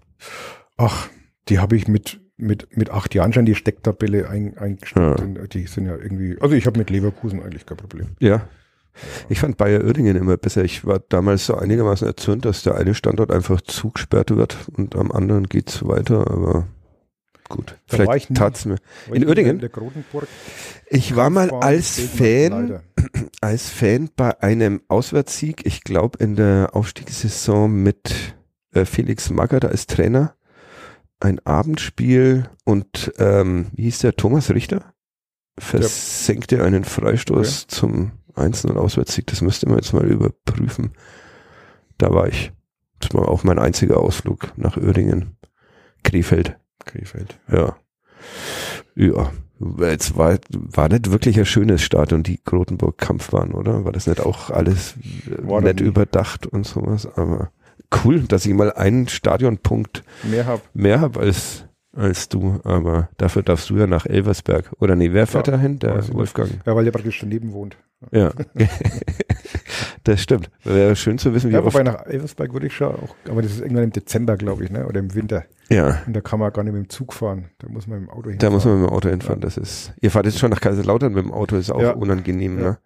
[0.76, 1.08] Ach,
[1.48, 5.20] die habe ich mit mit, mit acht Jahren schon die Stecktabelle ein, eingestellt.
[5.36, 5.46] Ja.
[5.46, 8.08] Die sind ja irgendwie, also ich habe mit Leverkusen eigentlich kein Problem.
[8.18, 8.48] Ja.
[9.28, 10.64] Ich fand Bayer Oerdingen immer besser.
[10.64, 15.10] Ich war damals so einigermaßen erzürnt, dass der eine Standort einfach zugesperrt wird und am
[15.10, 16.66] anderen geht's weiter, aber
[17.48, 17.76] gut.
[17.88, 18.76] Da Vielleicht tat's mir.
[19.10, 19.60] In Oerdingen?
[19.60, 19.70] In
[20.90, 22.80] Ich war mal als Fan,
[23.40, 28.34] als Fan bei einem Auswärtssieg, ich glaube in der Aufstiegssaison mit
[28.74, 30.34] äh, Felix Magath als Trainer,
[31.22, 34.92] ein Abendspiel und ähm, wie hieß der Thomas Richter?
[35.58, 37.76] Versenkte einen Freistoß Okay.
[37.76, 39.26] zum 1-0 Auswärtssieg.
[39.26, 40.92] Das müsste man jetzt mal überprüfen.
[41.98, 42.52] Da war ich.
[43.00, 45.36] Das war auch mein einziger Ausflug nach Öhringen.
[46.02, 46.56] Krefeld.
[46.84, 47.38] Krefeld.
[47.50, 47.76] Ja.
[48.94, 49.30] Ja.
[49.80, 53.84] Es war, war nicht wirklich ein schönes Stadion, die Grotenburg-Kampfbahn, oder?
[53.84, 54.94] War das nicht auch alles
[55.38, 57.06] War nett überdacht und sowas?
[57.16, 57.52] Aber
[58.04, 60.60] cool, dass ich mal einen Stadionpunkt Mehr hab.
[60.74, 61.64] mehr habe als,
[61.96, 62.60] als du.
[62.64, 64.70] Aber dafür darfst du ja nach Elversberg.
[64.78, 65.78] Oder nee, wer fährt Ja, da hin?
[65.78, 66.06] Der.
[66.14, 66.50] Wolfgang.
[66.66, 67.76] Ja, weil der praktisch daneben wohnt.
[68.10, 68.32] Ja.
[70.04, 70.50] das stimmt.
[70.64, 73.52] Wäre schön zu wissen, wie Ja, wobei nach Elversberg würde ich schon auch, aber das
[73.52, 74.86] ist irgendwann im Dezember, glaube ich, ne?
[74.86, 75.44] Oder im Winter.
[75.68, 76.02] Ja.
[76.06, 77.46] Und da kann man gar nicht mit dem Zug fahren.
[77.58, 78.38] Da muss man mit dem Auto hin.
[78.38, 79.40] Da muss man mit dem Auto hinfahren.
[79.40, 79.92] Das ist.
[80.02, 81.92] Ihr fahrt jetzt schon nach Kaiserslautern mit dem Auto, ist auch Ja.
[81.92, 82.58] unangenehm.
[82.58, 82.64] Ja.
[82.64, 82.78] Ne?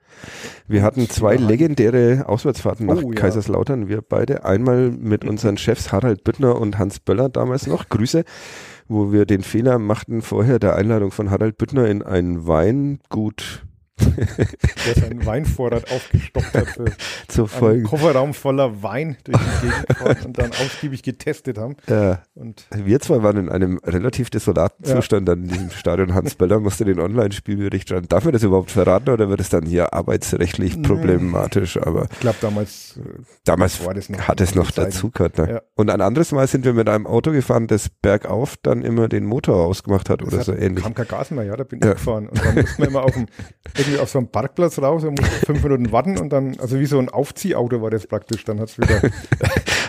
[0.69, 3.11] Wir hatten zwei legendäre Auswärtsfahrten nach Oh.
[3.11, 3.89] Kaiserslautern.
[3.89, 7.89] Wir beide einmal mit unseren Chefs Harald Büttner und Hans Böller damals noch.
[7.89, 8.25] Grüße,
[8.89, 13.67] wo wir den Fehler machten vorher der Einladung von Harald Büttner in ein Weingut
[14.17, 16.85] der seinen Weinvorrat aufgestockt hat für
[17.29, 17.85] zu einen folgen.
[17.85, 19.67] Kofferraum voller Wein durch die
[20.01, 21.77] Gegend und dann ausgiebig getestet haben.
[21.89, 22.23] Ja.
[22.35, 24.97] Und Wir zwei waren in einem relativ desolaten Ja.
[24.97, 26.14] Zustand dann in diesem Stadion.
[26.14, 28.09] Hans Böller musste den Online-Spielbericht schreiben.
[28.09, 31.77] Darf man das überhaupt verraten oder wird es dann hier arbeitsrechtlich problematisch?
[31.79, 34.19] Aber ich glaube, damals äh, damals war das noch.
[34.29, 35.39] hat es noch dazu gehört.
[35.39, 35.51] Ne?
[35.51, 35.62] Ja.
[35.75, 39.25] Und ein anderes Mal sind wir mit einem Auto gefahren, das bergauf dann immer den
[39.25, 40.83] Motor ausgemacht hat Das oder hat, so ähnlich.
[40.85, 41.89] kam kein Gas mehr, ja, da bin Ja.
[41.91, 42.29] ich gefahren.
[42.29, 43.27] Und dann mussten wir immer auf, dem,
[43.77, 46.87] irgendwie auf so einem Parkplatz raus und mussten fünf Minuten warten und dann, also wie
[46.87, 49.01] so ein Aufziehauto war das praktisch, dann hat's wieder.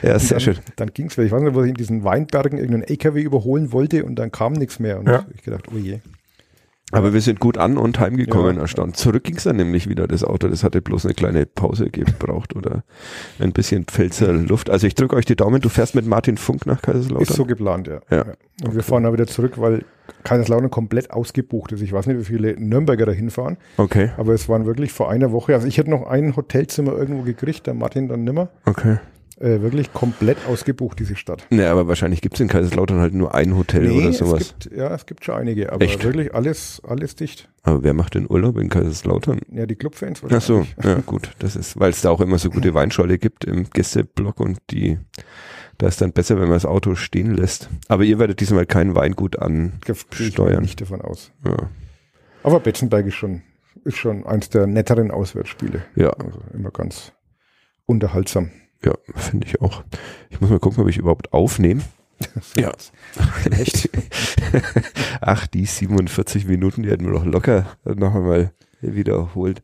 [0.04, 0.58] Ja, sehr dann, schön.
[0.76, 1.26] Dann ging's wieder.
[1.26, 4.54] Ich weiß nicht, wo ich in diesen Weinbergen irgendeinen LKW überholen wollte und dann kam
[4.54, 5.00] nichts mehr.
[5.00, 5.26] Und Ja.
[5.34, 6.00] ich gedacht, oh je.
[6.94, 8.62] Aber wir sind gut an und heimgekommen, Ja.
[8.62, 8.96] erstaunt.
[8.96, 10.48] Zurück ging's dann nämlich wieder, das Auto.
[10.48, 12.84] Das hatte bloß eine kleine Pause gebraucht oder
[13.40, 14.70] ein bisschen Pfälzer Luft.
[14.70, 17.24] Also ich drücke euch die Daumen, du fährst mit Martin Funk nach Kaiserslautern.
[17.28, 18.00] Ist so geplant, ja.
[18.10, 18.24] Ja.
[18.64, 19.84] Und wir fahren da wieder zurück, weil
[20.24, 21.82] Kaiserslautern komplett ausgebucht ist.
[21.82, 25.34] Ich weiß nicht, wie viele Nürnberger da hinfahren, Okay, aber es waren wirklich vor einer
[25.34, 28.48] Woche, also ich hätte noch ein Hotelzimmer irgendwo gekriegt, der Martin dann nimmer.
[28.66, 28.98] okay.
[29.40, 31.46] Äh, wirklich komplett ausgebucht, diese Stadt.
[31.52, 34.42] Ne, aber wahrscheinlich gibt's in Kaiserslautern halt nur ein Hotel oder sowas.
[34.42, 36.04] Es gibt, ja, es gibt schon einige, aber Echt?
[36.04, 37.48] wirklich alles, alles dicht.
[37.62, 39.42] Aber wer macht den Urlaub in Kaiserslautern?
[39.52, 40.86] Ja, die Clubfans Ach so, wahrscheinlich.
[40.86, 44.40] ja gut, das ist, weil es da auch immer so gute Weinschorle gibt im Gästeblock
[44.40, 44.98] und die,
[45.78, 47.70] da ist dann besser, wenn man das Auto stehen lässt.
[47.90, 49.46] Aber ihr werdet diesmal kein Weingut gehe
[49.92, 50.64] ich ansteuern.
[50.64, 51.32] nicht davon aus.
[51.46, 51.70] Ja.
[52.42, 53.44] Aber Betzenberg ist schon,
[53.84, 55.84] ist schon eins der netteren Auswärtsspiele.
[55.96, 57.12] ja, Also immer ganz
[57.86, 58.50] unterhaltsam.
[58.84, 59.84] Ja, finde ich auch.
[60.30, 61.82] Ich muss mal gucken, ob ich überhaupt aufnehme.
[62.56, 62.72] Ja.
[63.52, 63.90] Echt?
[65.22, 69.62] Ach, die 47 Minuten, die hätten wir doch locker noch einmal wiederholt.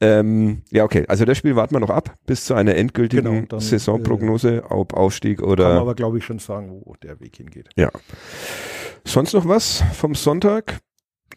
[0.00, 1.04] Ähm, ja, okay.
[1.08, 4.94] Also das Spiel warten wir noch ab bis zu einer endgültigen Genau, dann, Saisonprognose, ob
[4.94, 7.68] Aufstieg Kann man oder aber, glaube ich, schon sagen, wo der Weg hingeht.
[9.04, 10.80] sonst noch was vom Sonntag.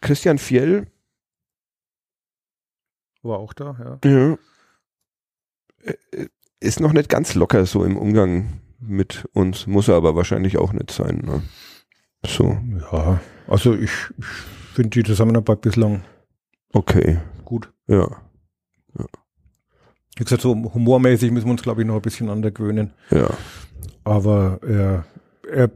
[0.02, 0.88] Christian Fjell,
[3.24, 4.10] War auch da, ja.
[4.10, 4.38] ja,
[6.12, 6.28] äh,
[6.60, 10.74] ist noch nicht ganz locker so im Umgang mit uns, muss er aber wahrscheinlich auch
[10.74, 11.22] nicht sein.
[11.26, 11.42] Ne?
[12.26, 12.58] So,
[12.92, 14.26] Ja, also ich, ich
[14.74, 16.04] finde die Zusammenarbeit bislang
[16.74, 17.72] okay, gut.
[17.88, 18.08] ja,
[20.18, 22.94] Wie gesagt, so humormäßig müssen wir uns, glaube ich, noch ein bisschen an der gewöhnen.
[23.12, 23.30] ja.
[24.06, 25.06] Aber er,
[25.52, 25.70] er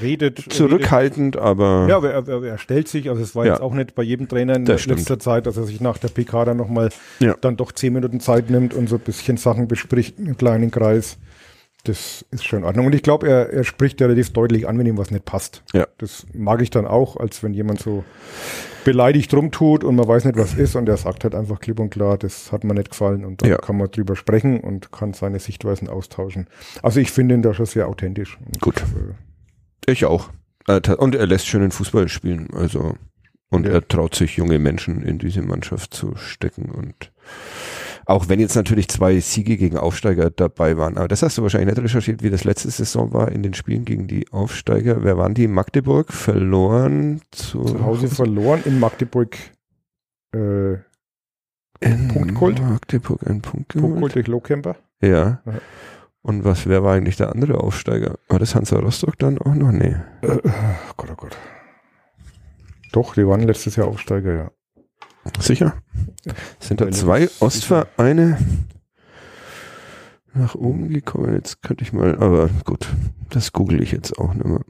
[0.00, 0.38] redet.
[0.52, 3.52] Zurückhaltend, aber Redet, ja, aber er, er, er stellt sich, also es war Ja.
[3.52, 4.98] jetzt auch nicht bei jedem Trainer in Das stimmt.
[5.00, 6.88] letzter Zeit, dass er sich nach der PK dann nochmal
[7.20, 7.34] Ja.
[7.40, 11.18] dann doch zehn Minuten Zeit nimmt und so ein bisschen Sachen bespricht im kleinen Kreis.
[11.84, 12.86] Das ist schon in Ordnung.
[12.86, 15.64] Und ich glaube, er, er spricht ja relativ deutlich an, wenn ihm was nicht passt.
[15.72, 15.88] Ja.
[15.98, 18.04] Das mag ich dann auch, als wenn jemand so
[18.84, 21.90] beleidigt rumtut und man weiß nicht, was ist und er sagt halt einfach klipp und
[21.90, 23.56] klar, das hat mir nicht gefallen und dann Ja.
[23.58, 26.46] kann man drüber sprechen und kann seine Sichtweisen austauschen.
[26.82, 28.38] Also ich finde ihn da schon sehr authentisch.
[28.44, 28.80] Und, Gut.
[28.80, 29.14] Äh,
[29.86, 30.30] Ich auch.
[30.68, 32.48] Und er lässt schönen Fußball spielen.
[32.54, 32.96] Also
[33.50, 33.72] und Ja.
[33.72, 37.12] er traut sich junge Menschen in diese Mannschaft zu stecken und
[38.06, 41.74] auch wenn jetzt natürlich zwei Siege gegen Aufsteiger dabei waren, aber das hast du wahrscheinlich
[41.76, 45.04] nicht recherchiert, wie das letzte Saison war in den Spielen gegen die Aufsteiger.
[45.04, 45.46] Wer waren die?
[45.46, 49.36] Magdeburg verloren zu, zu Hause verloren in Magdeburg.
[50.34, 50.72] Äh,
[51.80, 52.60] in Punkt geholt?
[52.60, 53.94] Magdeburg einen Punkt Punkt geholt.
[53.94, 54.76] geholt durch Lohkemper.
[55.02, 55.42] Ja.
[55.44, 55.60] Ja.
[56.22, 58.16] Und was, wer war eigentlich der andere Aufsteiger?
[58.28, 59.72] War das Hansa Rostock dann auch noch?
[59.72, 59.96] Nee.
[60.22, 61.36] Äh, oh Gott, oh Gott.
[62.92, 64.50] Doch, die waren letztes Jahr Aufsteiger, ja.
[65.40, 65.82] Sicher?
[66.60, 68.38] Sind da zwei Ostvereine
[70.34, 71.34] nach oben gekommen?
[71.34, 72.88] Jetzt könnte ich mal, aber gut,
[73.30, 74.64] das google ich jetzt auch nicht mehr.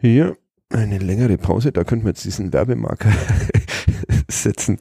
[0.00, 0.36] Hier,
[0.70, 1.72] eine längere Pause.
[1.72, 3.10] Da könnten wir jetzt diesen Werbemarker
[4.30, 4.78] setzen.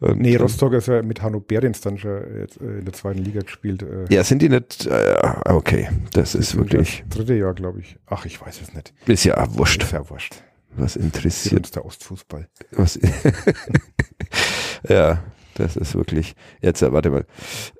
[0.00, 2.92] Und, Nee, ähm, Rostock ist ja mit Hanno Behrens dann schon jetzt, äh, in der
[2.94, 3.82] zweiten Liga gespielt.
[3.82, 7.96] Äh, Ja, sind die nicht, äh, okay, das ist wirklich, Das dritte Jahr, glaube ich.
[8.06, 8.92] Ach, ich weiß es nicht.
[9.06, 10.34] ist ja wurscht, Ist ja wurscht.
[10.76, 12.48] was interessiert, uns der Ostfußball.
[12.72, 12.98] was,
[14.88, 15.22] ja,
[15.54, 17.26] das ist wirklich, jetzt, warte mal,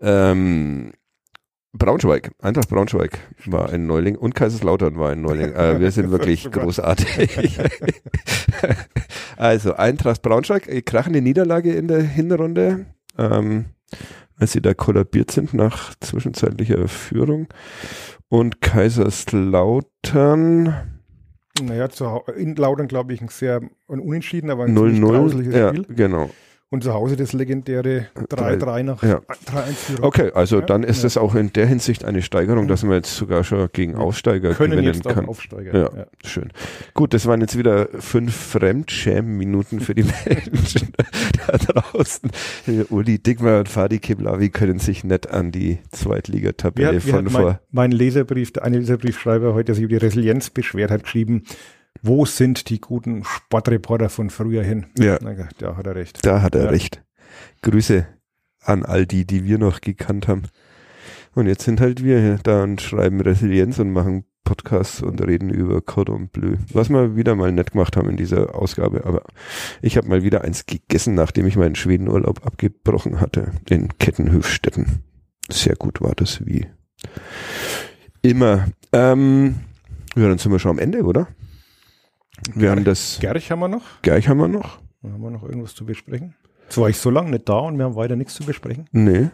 [0.00, 0.92] ähm,
[1.72, 3.16] Braunschweig, Eintracht Braunschweig
[3.46, 5.52] war ein Neuling und Kaiserslautern war ein Neuling.
[5.54, 7.36] Äh, wir sind wirklich großartig.
[9.36, 13.66] also Eintracht Braunschweig, äh, krachende Niederlage in der Hinrunde, ähm,
[14.36, 17.46] als sie da kollabiert sind nach zwischenzeitlicher Führung.
[18.28, 20.74] Und Kaiserslautern
[21.62, 24.94] Naja, zu, in Lautern, glaube ich, ein sehr ein unentschieden, aber ein 0-0.
[24.94, 25.86] ziemlich grauseliges Ja, Spiel.
[25.94, 26.30] genau.
[26.72, 29.16] Und zu Hause das legendäre 3-3 nach Ja.
[29.18, 30.04] 3-1 Führung.
[30.04, 31.08] Okay, also Ja, dann ist ja.
[31.08, 34.72] es auch in der Hinsicht eine Steigerung, dass man jetzt sogar schon gegen Aufsteiger Können
[34.72, 35.26] gewinnen jetzt kann.
[35.26, 35.76] Aufsteiger.
[35.76, 36.52] Ja, schön.
[36.94, 40.92] Gut, das waren jetzt wieder fünf Fremdschämen-Minuten für die Menschen
[41.48, 42.30] da draußen.
[42.90, 47.60] Uli Dickmer und Fadi Kiblavi können sich nicht an die Zweitligatabelle von hat mein, vor.
[47.72, 51.42] mein Leserbrief, der eine Leserbriefschreiber heute, der sich über die Resilienz beschwert hat, geschrieben,
[52.03, 54.86] wo sind die guten Sportreporter von früher hin?
[54.99, 55.18] Ja,
[55.59, 56.24] da hat er recht.
[56.24, 56.70] da hat er Ja.
[56.70, 57.03] recht.
[57.62, 58.07] Grüße
[58.62, 60.43] an all die, die wir noch gekannt haben.
[61.34, 65.80] Und jetzt sind halt wir da und schreiben Resilienz und machen Podcasts und reden über
[65.80, 66.57] Cordon Bleu.
[66.72, 69.05] Was wir wieder mal nett gemacht haben in dieser Ausgabe.
[69.05, 69.22] Aber
[69.80, 75.05] ich habe mal wieder eins gegessen, nachdem ich meinen Schwedenurlaub abgebrochen hatte in Kettenhöfstetten.
[75.51, 76.66] Sehr gut war das wie
[78.22, 78.66] immer.
[78.93, 79.61] Ähm,
[80.16, 81.28] ja, dann sind wir schon am Ende, oder?
[82.55, 84.03] Wir haben das Gerch haben wir noch.
[84.03, 84.78] Gerch haben wir noch.
[85.03, 86.34] Haben wir noch irgendwas zu besprechen.
[86.64, 88.86] Jetzt war ich so lange nicht da und wir haben weiter nichts zu besprechen.
[88.93, 89.30] Nee.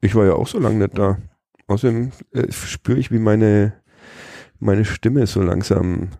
[0.00, 1.18] Ich war ja auch so lange nicht da.
[1.66, 3.74] Außerdem äh, spüre ich, wie meine,
[4.58, 6.10] meine Stimme so langsam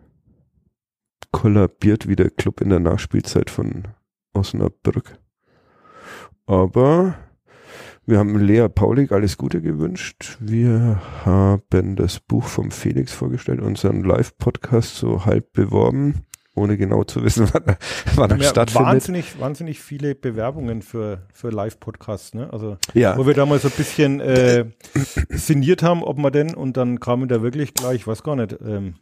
[1.32, 3.88] kollabiert wie der Club in der Nachspielzeit von
[4.32, 5.18] Osnabrück.
[6.46, 7.14] Aber
[8.06, 10.36] wir haben Lea Paulik alles Gute gewünscht.
[10.40, 16.22] Wir haben das Buch vom Felix vorgestellt, unseren Live-Podcast so halb beworben,
[16.56, 17.78] ohne genau zu wissen, wann, er-
[18.16, 18.88] wann er stattfindet.
[18.88, 22.52] wahnsinnig, wahnsinnig viele Bewerbungen für, für Live-Podcasts, ne?
[22.52, 23.16] Also, Ja.
[23.16, 24.64] wo wir da mal so ein bisschen äh,
[25.28, 28.56] sinniert haben, ob man denn, und dann kamen da wirklich gleich, ich weiß gar nicht,
[28.66, 28.94] ähm,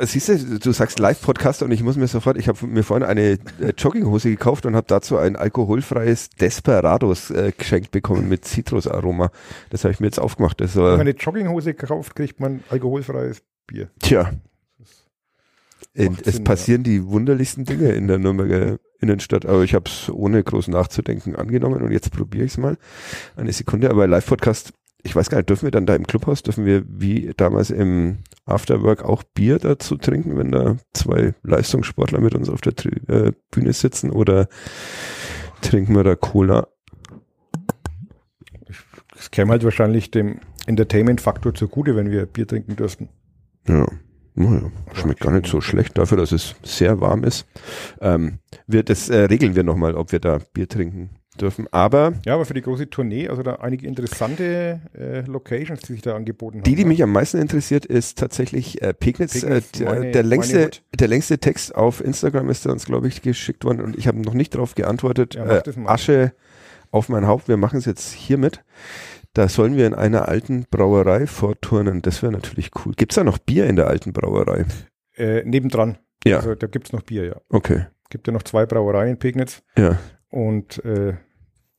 [0.00, 3.32] Siehst du, du sagst Live-Podcast und ich muss mir sofort, ich habe mir vorhin eine
[3.60, 9.30] äh, Jogginghose gekauft und habe dazu ein alkoholfreies Desperados äh, geschenkt bekommen mit Zitrusaroma.
[9.68, 10.60] Das habe ich mir jetzt aufgemacht.
[10.62, 13.90] Das wenn man war, eine Jogginghose kauft, kriegt man alkoholfreies Bier.
[14.00, 14.32] tja,
[15.92, 19.90] in, macht es Sinn, passieren die wunderlichsten Dinge in der Nürnberger Innenstadt, aber ich habe
[19.90, 22.78] es ohne groß nachzudenken angenommen und jetzt probiere ich es mal.
[23.36, 24.72] Eine Sekunde, aber Live-Podcast,
[25.06, 28.18] ich weiß gar nicht, dürfen wir dann da im Clubhaus, dürfen wir wie damals im
[28.44, 33.32] Afterwork auch Bier dazu trinken, wenn da zwei Leistungssportler mit uns auf der Tri äh,
[33.50, 34.48] Bühne sitzen oder
[35.62, 36.66] trinken wir da Cola?
[39.14, 43.08] Das käme halt wahrscheinlich dem Entertainment-Faktor zugute, wenn wir Bier trinken dürften.
[43.66, 43.86] Ja.
[44.34, 47.46] Naja, schmeckt gar nicht so schlecht dafür, dass es sehr warm ist.
[48.02, 51.66] Ähm, wir, das äh, regeln wir nochmal, ob wir da Bier trinken dürfen.
[51.72, 56.02] Aber Ja, aber für die große Tournee, also da einige interessante äh, Locations, die sich
[56.02, 56.64] da angeboten haben.
[56.64, 59.40] Die, die mich am meisten interessiert, ist tatsächlich äh, Pegnitz.
[59.40, 63.22] Pegnitz, äh, der, meine- der, längste, der längste Text auf Instagram ist uns, glaube ich,
[63.22, 65.34] geschickt worden und ich habe noch nicht darauf geantwortet.
[65.34, 65.62] Ja, äh.
[65.86, 66.32] Asche
[66.90, 67.48] auf mein Haupt.
[67.48, 68.62] Wir machen es jetzt hiermit.
[69.34, 72.00] Da sollen wir in einer alten Brauerei vorturnen.
[72.00, 72.94] Das wäre natürlich cool.
[72.96, 74.64] Gibt's da noch Bier in der alten Brauerei?
[75.16, 75.98] Äh, nebendran.
[76.24, 76.38] Ja.
[76.38, 77.36] Also da gibt's noch Bier, ja.
[77.50, 77.86] Okay.
[78.08, 79.98] Gibt ja noch zwei Brauereien in Pegnitz Ja.
[80.36, 81.14] Und äh,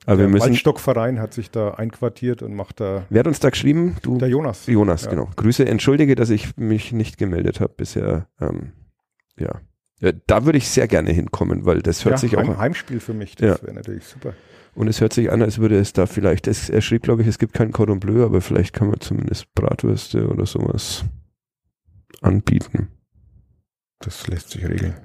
[0.08, 0.34] wir der.
[0.34, 3.98] Waldstockverein hat sich da einquartiert und macht da Wer hat uns da geschrieben?
[4.02, 4.18] Du?
[4.18, 4.66] der Jonas.
[4.66, 5.12] Jonas, Ja.
[5.12, 5.30] genau.
[5.36, 8.28] Grüße, entschuldige, dass ich mich nicht gemeldet habe bisher.
[8.42, 8.72] Ähm,
[9.38, 9.62] ja.
[10.00, 10.12] ja.
[10.26, 13.14] Da würde ich sehr gerne hinkommen, weil das hört ja, sich auch Heim, Heimspiel für
[13.14, 14.34] mich, das wäre natürlich super.
[14.74, 17.28] Und es hört sich an, als würde es da vielleicht, es, er schrieb, glaube ich,
[17.28, 21.04] es gibt kein Cordon Bleu, aber vielleicht kann man zumindest Bratwürste oder sowas
[22.22, 22.88] anbieten.
[24.00, 24.96] Das lässt sich regeln.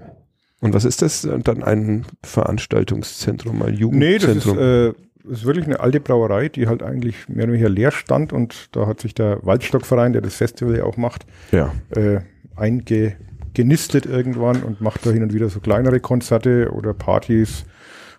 [0.63, 1.29] Und was ist das?
[1.45, 4.59] Dann ein Veranstaltungszentrum, ein Nee, das ist, Jugendzentrum?
[4.59, 4.93] äh,
[5.25, 8.69] das ist wirklich eine alte Brauerei, die halt eigentlich mehr oder weniger leer stand und
[8.73, 11.73] da hat sich der Waldstockverein, der das Festival ja auch macht, ja.
[11.91, 12.21] äh,
[12.57, 17.65] eingenistet irgendwann und macht da hin und wieder so kleinere Konzerte oder Partys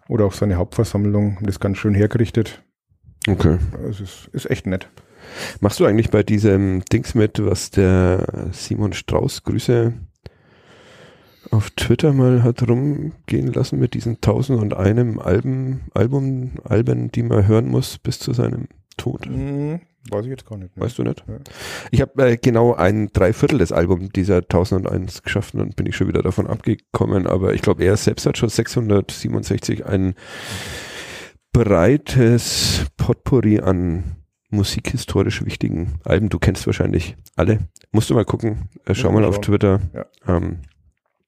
[0.08, 2.62] oder auch seine Hauptversammlung und das ganz schön hergerichtet.
[3.28, 3.58] Okay.
[3.90, 4.90] Es ist, ist echt nett.
[5.62, 9.94] Machst du eigentlich bei diesem Dings mit, was der Simon Strauß, Grüße,
[11.54, 17.24] auf Twitter mal hat rumgehen lassen mit diesen tausend und einem Alben, Album, Alben, die
[17.24, 19.26] man hören muss bis zu seinem Tod?
[19.26, 19.80] Hm,
[20.10, 20.76] Weiß ich jetzt gar nicht.
[20.76, 20.84] Ne?
[20.84, 21.24] Weißt du nicht?
[21.28, 21.36] Ja.
[21.92, 25.96] Ich habe äh, genau ein Dreiviertel des Albums dieser 1001 geschafft und dann bin ich
[25.96, 27.26] schon wieder davon abgekommen.
[27.26, 30.16] Aber ich glaube, er selbst hat schon 667 ein
[31.54, 34.18] breites Potpourri an
[34.50, 36.30] musikhistorisch wichtigen Alben.
[36.30, 37.60] Du kennst wahrscheinlich alle.
[37.92, 38.70] Musst du mal gucken.
[38.86, 39.40] Äh, schau mal auf.
[39.40, 39.80] Twitter.
[39.94, 40.06] Ja.
[40.28, 40.60] Ähm,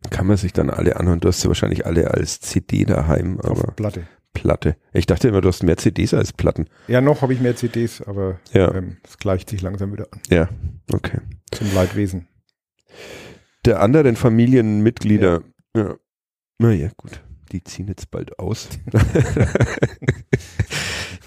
[0.09, 1.19] kann man sich dann alle anhören.
[1.19, 4.03] Du hast sie wahrscheinlich alle als CD daheim, Auf aber Platte.
[4.33, 4.75] Platte.
[4.93, 6.67] Ich dachte immer, du hast mehr CDs als Platten.
[6.87, 8.73] Ja, noch habe ich mehr CDs, aber Ja.
[8.73, 10.19] ähm, es gleicht sich langsam wieder an.
[10.29, 10.49] Ja,
[10.91, 11.19] okay.
[11.51, 12.27] Zum Leidwesen.
[13.65, 15.41] Der anderen Familienmitglieder,
[15.75, 15.95] ja.
[16.59, 17.21] Naja, gut.
[17.51, 18.67] Die ziehen jetzt bald aus.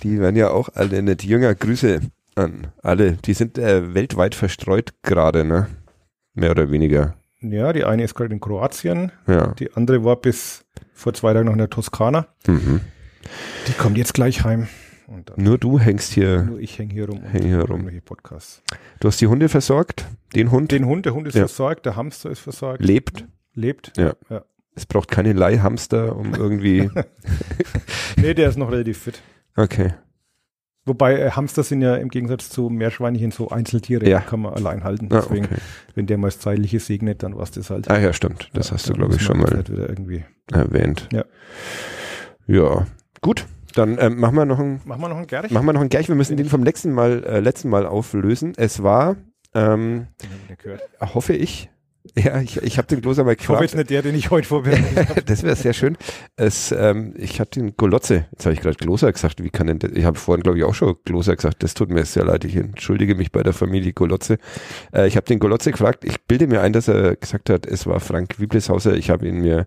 [0.02, 1.54] die werden ja auch alle nicht jünger.
[1.54, 2.00] Grüße
[2.34, 3.12] an alle.
[3.24, 5.68] Die sind äh, weltweit verstreut gerade, ne?
[6.34, 7.16] Mehr oder weniger.
[7.40, 9.48] Ja, die eine ist gerade in Kroatien, Ja.
[9.58, 12.26] die andere war bis vor zwei Tagen noch in der Toskana.
[12.46, 12.80] Mhm.
[13.68, 14.68] Die kommt jetzt gleich heim.
[15.36, 16.42] Nur du hängst hier.
[16.42, 17.88] nur ich hänge hier rum und Häng hier rum.
[18.04, 18.62] Podcasts.
[19.00, 20.04] Du hast die Hunde versorgt?
[20.34, 21.42] Den Hund Den Hund, der Hund ist Ja.
[21.42, 23.24] versorgt, der Hamster ist versorgt, lebt.
[23.54, 23.92] lebt.
[23.96, 24.12] Ja.
[24.28, 24.42] Ja.
[24.74, 26.90] Es braucht keine Leihhamster, um irgendwie.
[28.16, 29.22] Nee, der ist noch relativ fit.
[29.56, 29.94] Okay.
[30.88, 34.20] Wobei äh, Hamster sind ja im Gegensatz zu Meerschweinchen so Einzeltiere, Ja.
[34.20, 35.06] die kann man allein halten.
[35.10, 35.56] Ah, Deswegen, okay.
[35.94, 37.90] wenn der mal das Zeitliche segnet, dann war es das halt.
[37.90, 38.50] Ah ja, stimmt.
[38.54, 40.24] Das Ja, hast du, glaube ich, schon mal irgendwie.
[40.52, 41.08] erwähnt.
[41.12, 41.24] Ja.
[42.46, 42.86] Ja.
[43.20, 43.46] Gut.
[43.74, 45.50] Dann ähm, machen wir noch ein Machen wir noch einen Gerich?
[45.52, 46.08] Machen wir noch einen Gleich.
[46.08, 48.54] Wir müssen den vom letzten Mal, äh, letzten Mal auflösen.
[48.56, 49.16] Es war,
[49.54, 50.08] ähm,
[51.00, 51.70] hoffe ich,
[52.16, 54.46] ja, ich, ich habe den bloß einmal Ich hoffe jetzt nicht der, den ich heute
[54.46, 55.22] vorbereitet habe.
[55.22, 55.96] Das wäre sehr schön.
[56.36, 59.78] Es, ähm, ich hatte den Golotze, jetzt habe ich gerade Gloser gesagt, wie kann denn
[59.78, 62.44] das, ich habe vorhin glaube ich auch schon Gloser gesagt, das tut mir sehr leid,
[62.44, 64.38] ich entschuldige mich bei der Familie Golotze.
[64.92, 67.86] Äh, ich habe den Golotze gefragt, ich bilde mir ein, dass er gesagt hat, es
[67.86, 69.66] war Frank Wiebleshauser, ich habe ihn mir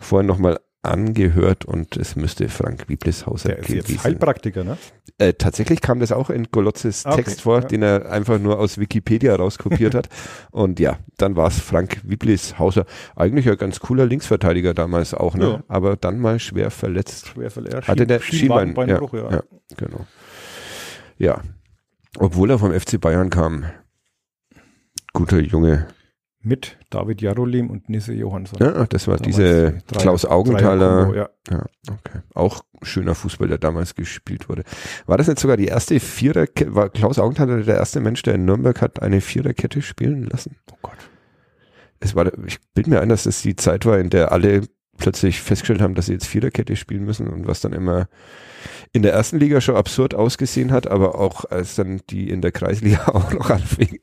[0.00, 4.76] vorhin nochmal angehört und es müsste Frank Wiebleshauser Der ist jetzt gewesen Heilpraktiker, ne?
[5.18, 7.22] Äh, tatsächlich kam das auch in Golotzes Ah, okay.
[7.22, 7.66] Text vor, Ja.
[7.68, 10.08] den er einfach nur aus Wikipedia rauskopiert hat.
[10.50, 12.84] Und ja, dann war es Frank Wiblishauser.
[13.14, 15.48] Eigentlich ein ganz cooler Linksverteidiger damals auch, ne?
[15.48, 15.64] Ja.
[15.68, 17.28] Aber dann mal schwer verletzt.
[17.28, 17.86] Schwer verletzt.
[17.86, 19.00] Hatte der Schienbein, ja.
[19.12, 19.42] ja.
[19.76, 20.06] Genau.
[21.16, 21.42] Ja.
[22.18, 23.66] Obwohl er vom FC Bayern kam.
[25.12, 25.86] Guter Junge.
[26.44, 28.58] Mit David Jarolim und Nisse Johansson.
[28.60, 31.14] Ja, das war Damals diese die Dreier- Klaus Augenthaler.
[31.14, 31.28] Ja.
[31.50, 32.18] Ja, okay.
[32.34, 34.64] Auch schöner Fußball, der damals gespielt wurde.
[35.06, 36.74] War das nicht sogar die erste Viererkette?
[36.74, 40.56] War Klaus Augenthaler der erste Mensch, der in Nürnberg hat eine Viererkette spielen lassen?
[40.72, 40.96] Oh Gott.
[42.00, 44.62] Es war, ich bilde mir ein, dass das die Zeit war, in der alle
[44.98, 48.08] plötzlich festgestellt haben, dass sie jetzt Viererkette spielen müssen und was dann immer
[48.92, 52.52] in der ersten Liga schon absurd ausgesehen hat, aber auch als dann die in der
[52.52, 54.00] Kreisliga auch noch anfingen,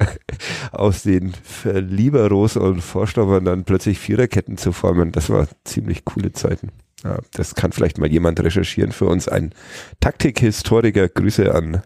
[0.72, 1.34] aus den
[1.64, 6.70] Liberos und Vorstoppern dann plötzlich Viererketten zu formen, das war ziemlich coole Zeiten.
[7.04, 9.54] Ja, das kann vielleicht mal jemand recherchieren für uns, ein
[10.00, 11.08] Taktikhistoriker.
[11.08, 11.82] Grüße an.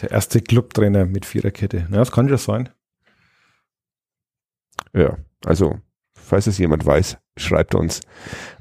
[0.00, 1.86] Der erste Clubtrainer mit Viererkette.
[1.88, 2.68] Na, das kann schon sein.
[4.92, 5.80] Ja, also,
[6.14, 8.00] falls es jemand weiß, schreibt uns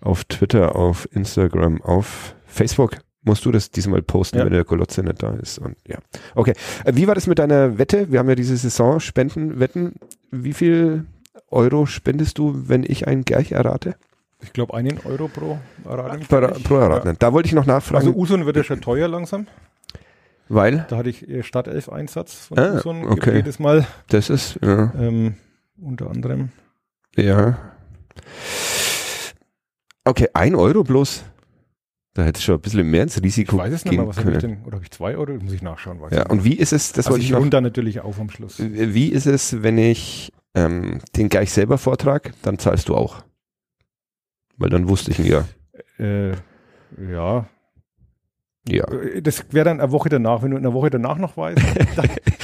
[0.02, 2.98] auf Twitter, auf Instagram, auf Facebook.
[3.24, 4.46] Musst du das diesmal posten, Ja.
[4.46, 5.58] wenn der Golotze nicht da ist?
[5.58, 5.98] Und ja.
[6.36, 6.54] Okay.
[6.86, 8.12] Äh, Wie war das mit deiner Wette?
[8.12, 9.94] Wir haben ja diese Saison Spendenwetten.
[10.32, 11.06] Wie viel
[11.50, 13.96] Euro spendest du, wenn ich ein Gerch errate?
[14.44, 16.26] Ich glaube, einen Euro pro Erraten.
[16.28, 17.16] Pro, pro Erraten.
[17.18, 19.48] Da wollte ich noch nachfragen, Also Usun wird ja schon teuer langsam.
[20.48, 23.38] weil Da hatte ich äh, Startelf-Einsatz von Ah, Usun okay.
[23.38, 23.88] jedes Mal.
[24.10, 25.36] das ist, ja, Ähm,
[25.82, 26.50] unter anderem.
[27.16, 27.58] ja.
[30.04, 31.24] Okay, ein Euro bloß.
[32.16, 34.18] Da hätte ich schon ein bisschen mehr ins Ich Risiko weiß es nicht mehr, was
[34.18, 34.64] habe ich denn?
[34.64, 35.34] Oder habe ich zwei Euro?
[35.34, 36.00] Muss ich nachschauen.
[36.00, 38.20] Weiß Ja, ich und wie ist es, das also wollte ich ich runde natürlich auf
[38.22, 38.56] am Schluss.
[38.58, 43.22] wie ist es, wenn ich ähm, den gleich selber vortrag, dann zahlst du auch.
[44.58, 45.46] Weil dann wusste ich ihn ja.
[46.00, 46.32] Äh,
[47.12, 47.48] ja,
[48.66, 48.86] Ja.
[48.94, 50.42] Äh, das wäre dann eine Woche danach.
[50.42, 51.62] Wenn du eine Woche danach noch weißt,
[51.98, 52.10] dann,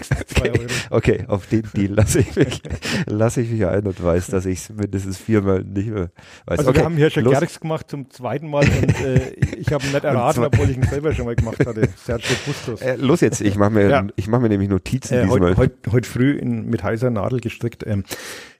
[0.42, 0.54] Euro.
[0.90, 2.62] Okay, auf den Deal lasse ich mich,
[3.06, 6.10] lasse ich mich ein und weiß, dass ich es mindestens viermal nicht mehr
[6.46, 6.58] weiß.
[6.58, 7.24] Also okay, wir haben hier schon.
[7.24, 10.82] Gerx gemacht zum zweiten Mal und äh, ich habe ihn nicht erraten, obwohl ich ihn
[10.84, 11.88] selber schon mal gemacht hatte.
[12.04, 12.80] Sergio Bustos.
[12.82, 14.06] Äh, los jetzt, ich mache mir, Ja.
[14.16, 15.40] ich mache mir nämlich Notizen Äh, diesmal.
[15.40, 17.84] heute heut, heut früh in, mit heißer Nadel gestrickt.
[17.86, 18.04] Ähm,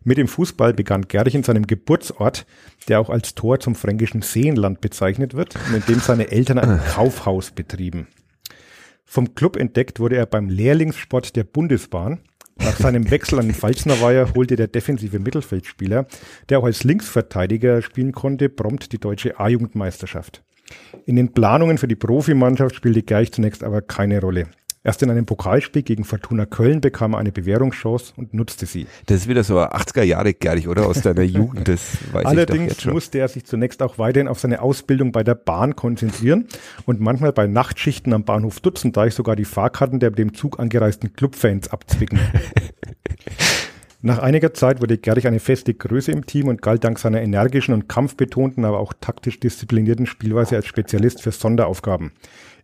[0.07, 2.45] mit dem Fußball begann Gerch in seinem Geburtsort,
[2.89, 6.79] der auch als Tor zum fränkischen Seenland bezeichnet wird, und in dem seine Eltern ein
[6.95, 8.07] Kaufhaus betrieben.
[9.05, 12.21] Vom Club entdeckt wurde er beim Lehrlingssport der Bundesbahn.
[12.57, 16.07] Nach seinem Wechsel an den Pfalznerweiher holte der defensive Mittelfeldspieler,
[16.49, 20.43] der auch als Linksverteidiger spielen konnte, prompt die deutsche A-Jugendmeisterschaft.
[21.05, 24.49] In den Planungen für die Profimannschaft spielte Gerch zunächst aber keine Rolle.
[24.87, 28.87] Erst in einem Pokalspiel gegen Fortuna Köln bekam er eine Bewährungschance und nutzte sie.
[29.07, 30.87] Das ist wieder so ein 80er Jahre Gerich, oder?
[30.87, 34.41] Aus deiner Jugend, das weiß Allerdings ich doch musste er sich zunächst auch weiterhin auf
[34.41, 36.49] seine Ausbildung bei der Bahn konzentrieren
[36.85, 41.15] und manchmal bei Nachtschichten am Bahnhof Dutzendeich sogar die Fahrkarten der mit dem Zug angereisten
[41.15, 42.21] Clubfans abzwicken.
[44.03, 47.73] Nach einiger Zeit wurde Gerich eine feste Größe im Team und galt dank seiner energischen
[47.73, 52.13] und kampfbetonten, aber auch taktisch disziplinierten Spielweise als Spezialist für Sonderaufgaben.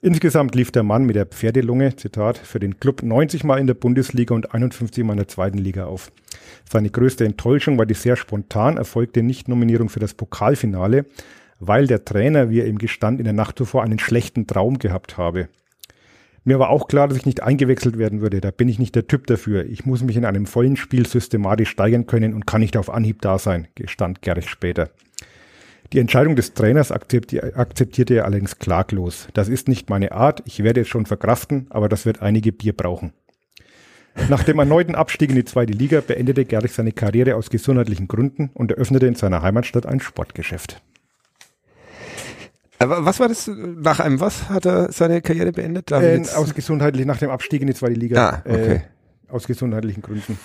[0.03, 3.74] Insgesamt lief der Mann mit der Pferdelunge, Zitat, für den Club 90 Mal in der
[3.74, 6.11] Bundesliga und 51 Mal in der zweiten Liga auf.
[6.66, 11.05] Seine größte Enttäuschung war die sehr spontan erfolgte Nichtnominierung für das Pokalfinale,
[11.59, 15.18] weil der Trainer, wie er ihm gestand, in der Nacht zuvor einen schlechten Traum gehabt
[15.18, 15.51] habe.
[16.44, 18.40] Mir war auch klar, dass ich nicht eingewechselt werden würde.
[18.40, 19.66] Da bin ich nicht der Typ dafür.
[19.66, 23.20] Ich muss mich in einem vollen Spiel systematisch steigern können und kann nicht auf Anhieb
[23.20, 24.88] da sein, gestand Gerich später.
[25.93, 29.26] Die Entscheidung des Trainers akzepti akzeptierte er allerdings klaglos.
[29.34, 32.76] Das ist nicht meine Art, ich werde es schon verkraften, aber das wird einige Bier
[32.76, 33.12] brauchen.
[34.28, 38.51] Nach dem erneuten Abstieg in die zweite Liga beendete Gerich seine Karriere aus gesundheitlichen Gründen
[38.55, 40.80] und eröffnete in seiner Heimatstadt ein Sportgeschäft.
[42.78, 43.49] Aber was war das?
[43.49, 45.91] Nach einem was hat er seine Karriere beendet?
[45.91, 48.28] Äh, aus gesundheitlich, nach dem Abstieg in die zweite Liga.
[48.28, 48.74] Ah, okay.
[48.76, 48.80] äh,
[49.28, 50.38] aus gesundheitlichen Gründen.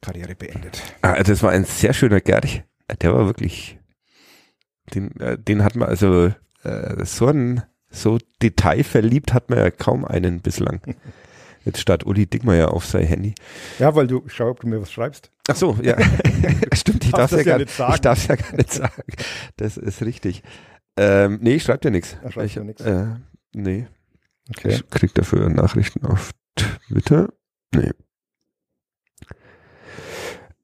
[0.00, 0.82] Karriere beendet.
[1.02, 2.62] Ah, das war ein sehr schöner Gerich.
[3.02, 3.78] Der war wirklich,
[4.94, 6.32] den, äh, den hat man also
[6.62, 10.80] äh, so ein so detailverliebt hat man ja kaum einen bislang.
[11.64, 13.34] Jetzt starrt Uli Dickmeyer auf sein Handy.
[13.80, 15.32] Ja, weil du, schau, ob du mir was schreibst.
[15.48, 15.96] Ach so, ja.
[16.74, 17.94] Stimmt, ich darf Darfst ja, ja gar nicht sagen.
[17.94, 19.02] Ich darf ja gar nicht sagen.
[19.56, 20.42] Das ist richtig.
[20.96, 22.16] Ähm, nee, ich schreibe dir nichts.
[22.30, 22.80] Schreibt Ich- dir nix.
[22.82, 23.06] Äh,
[23.52, 23.88] nee.
[24.50, 24.68] Okay.
[24.74, 27.30] Ich krieg dafür Nachrichten auf Twitter.
[27.74, 27.90] Nee.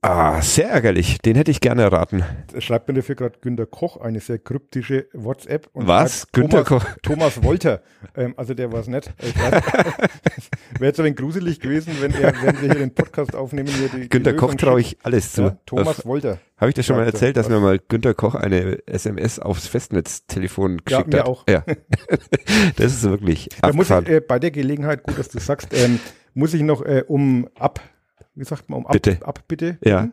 [0.04, 1.18] Ah, sehr ärgerlich.
[1.18, 2.24] Den hätte ich gerne erraten.
[2.58, 5.70] Schreibt mir dafür gerade Günter Koch eine sehr kryptische WhatsApp.
[5.74, 6.22] Was?
[6.22, 6.96] schreibt Günter Thomas, Koch?
[7.02, 7.82] Thomas Wolter.
[8.16, 9.14] Ähm, also der war es nicht.
[10.80, 13.90] Wäre jetzt ein wenig gruselig gewesen, wenn er, während wir hier den Podcast aufnehmen, hier
[13.90, 15.42] die, Günter Koch traue ich alles zu.
[15.42, 16.38] Ja, Thomas Wolter.
[16.56, 17.06] Habe ich dir schon mal er.
[17.06, 17.52] erzählt, dass Was?
[17.52, 21.26] mir mal Günter Koch eine SMS aufs Festnetztelefon geschickt mir hat?
[21.26, 21.44] auch.
[21.48, 21.64] Ja.
[22.76, 26.00] das ist wirklich Da muss ich, äh, bei der Gelegenheit, gut, dass du sagst, ähm,
[26.34, 27.80] muss ich noch äh, um ab,
[28.34, 29.18] wie sagt man, um ab, Bitte.
[29.22, 29.78] Abbitte?
[29.84, 30.08] Ja.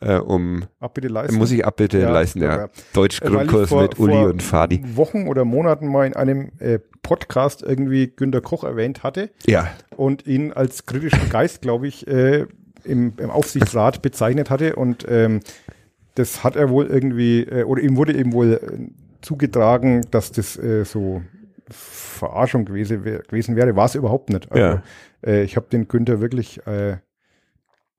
[0.00, 1.36] äh, um Abbitte leisten.
[1.36, 2.56] muss ich Abbitte Ja, leisten, ja.
[2.56, 2.64] ja.
[2.64, 4.82] Äh, Deutschgrundkurs vor- mit Uli und Fadi.
[4.96, 10.26] Wochen oder Monaten mal in einem äh, Podcast irgendwie Günter Koch erwähnt hatte Ja, und
[10.26, 12.46] ihn als kritischen Geist, glaube ich, äh,
[12.84, 15.40] im, im Aufsichtsrat bezeichnet hatte und ähm,
[16.16, 18.90] das hat er wohl irgendwie, äh, oder ihm wurde eben wohl äh,
[19.22, 21.22] zugetragen, dass das äh, so
[21.70, 23.74] Verarschung gewesen, wär, gewesen wäre.
[23.76, 24.50] War es überhaupt nicht.
[24.52, 24.82] Also, Ja.
[25.26, 26.98] äh, ich habe den Günther wirklich äh,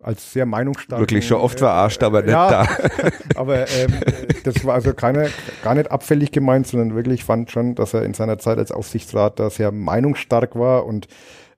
[0.02, 1.00] als sehr meinungsstark.
[1.00, 2.68] wirklich schon oft verarscht, aber nicht ja, da.
[3.36, 5.30] aber ähm, äh, das war also keine,
[5.64, 9.40] gar nicht abfällig gemeint, sondern wirklich fand schon, dass er in seiner Zeit als Aufsichtsrat
[9.40, 11.08] da sehr meinungsstark war und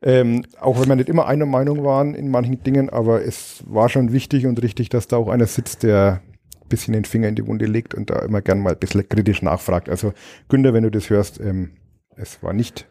[0.02, 3.90] ähm, auch wenn wir nicht immer einer Meinung waren in manchen Dingen, aber es war
[3.90, 6.22] schon wichtig und richtig, dass da auch einer sitzt, der
[6.62, 9.08] ein bisschen den Finger in die Wunde legt und da immer gern mal ein bisschen
[9.10, 9.90] kritisch nachfragt.
[9.90, 10.14] Also
[10.50, 11.72] Günther, wenn du das hörst, ähm,
[12.16, 12.88] es war nicht,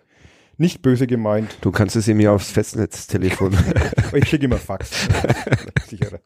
[0.58, 1.56] nicht böse gemeint.
[1.60, 3.56] Du kannst es ihm ja aufs Festnetztelefon.
[4.14, 5.08] Ich schicke immer Fax.
[5.88, 6.20] Sicherer.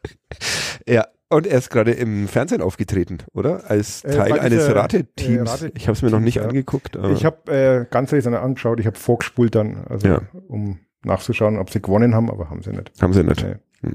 [0.87, 1.05] ja.
[1.29, 3.69] Und er ist gerade im Fernsehen aufgetreten, oder?
[3.69, 5.49] Als Äh, Teil bei eines Rateteams.
[5.49, 6.43] äh, Rate- ich habe es mir noch nicht ja.
[6.45, 6.97] angeguckt.
[7.13, 10.21] Ich habe äh, ganz Lesern angeschaut, ich habe vorgespult dann, also Ja.
[10.49, 12.91] um nachzuschauen, ob sie gewonnen haben, aber haben sie nicht.
[13.01, 13.45] haben sie nicht.
[13.81, 13.93] Nee.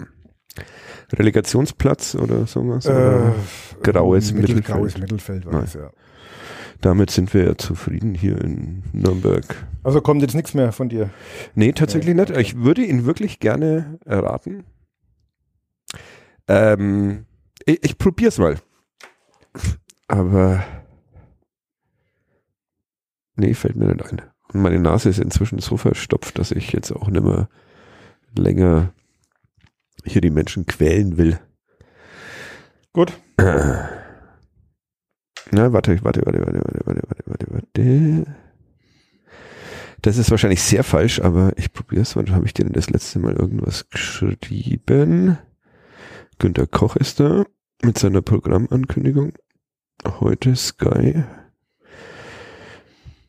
[1.12, 2.86] Relegationsplatz oder sowas?
[2.86, 3.34] Äh, oder?
[3.82, 4.66] graues Mittel, Mittelfeld.
[4.78, 5.62] Graues Mittelfeld war Nein.
[5.62, 5.90] das, ja.
[6.80, 9.66] Damit sind wir ja zufrieden hier in Nürnberg.
[9.82, 11.10] Also kommt jetzt nichts mehr von dir.
[11.54, 12.36] Nee, tatsächlich Nee, nicht.
[12.36, 14.64] Ich würde ihn wirklich gerne erraten.
[16.48, 17.26] Ähm,
[17.64, 18.56] ich, ich probier's mal.
[20.08, 20.64] Aber
[23.36, 24.22] nee, fällt mir nicht ein.
[24.52, 27.48] Und meine Nase ist inzwischen so verstopft, dass ich jetzt auch nicht mehr
[28.36, 28.92] länger
[30.04, 31.40] hier die Menschen quälen will.
[32.92, 33.12] Gut.
[35.50, 38.36] Na, warte, warte, warte, warte, warte, warte, warte, warte, warte.
[40.02, 42.16] Das ist wahrscheinlich sehr falsch, aber ich probiere es.
[42.16, 45.38] Wann habe ich dir denn das letzte Mal irgendwas geschrieben?
[46.38, 47.44] Günter Koch ist da
[47.82, 49.32] mit seiner Programmankündigung.
[50.20, 51.24] Heute Sky.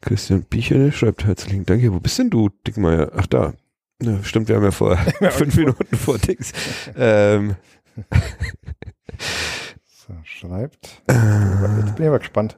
[0.01, 1.83] Christian Bicherne schreibt herzlichen Dank.
[1.91, 3.11] Wo bist denn du, Dickmeier?
[3.15, 3.53] Ach da.
[4.01, 4.97] Ja, stimmt, wir haben ja vor
[5.31, 6.53] fünf Minuten vor Dings.
[6.95, 7.55] Ähm,
[10.07, 11.01] So, schreibt.
[11.07, 11.13] äh,
[11.81, 12.57] Jetzt bin ich aber gespannt.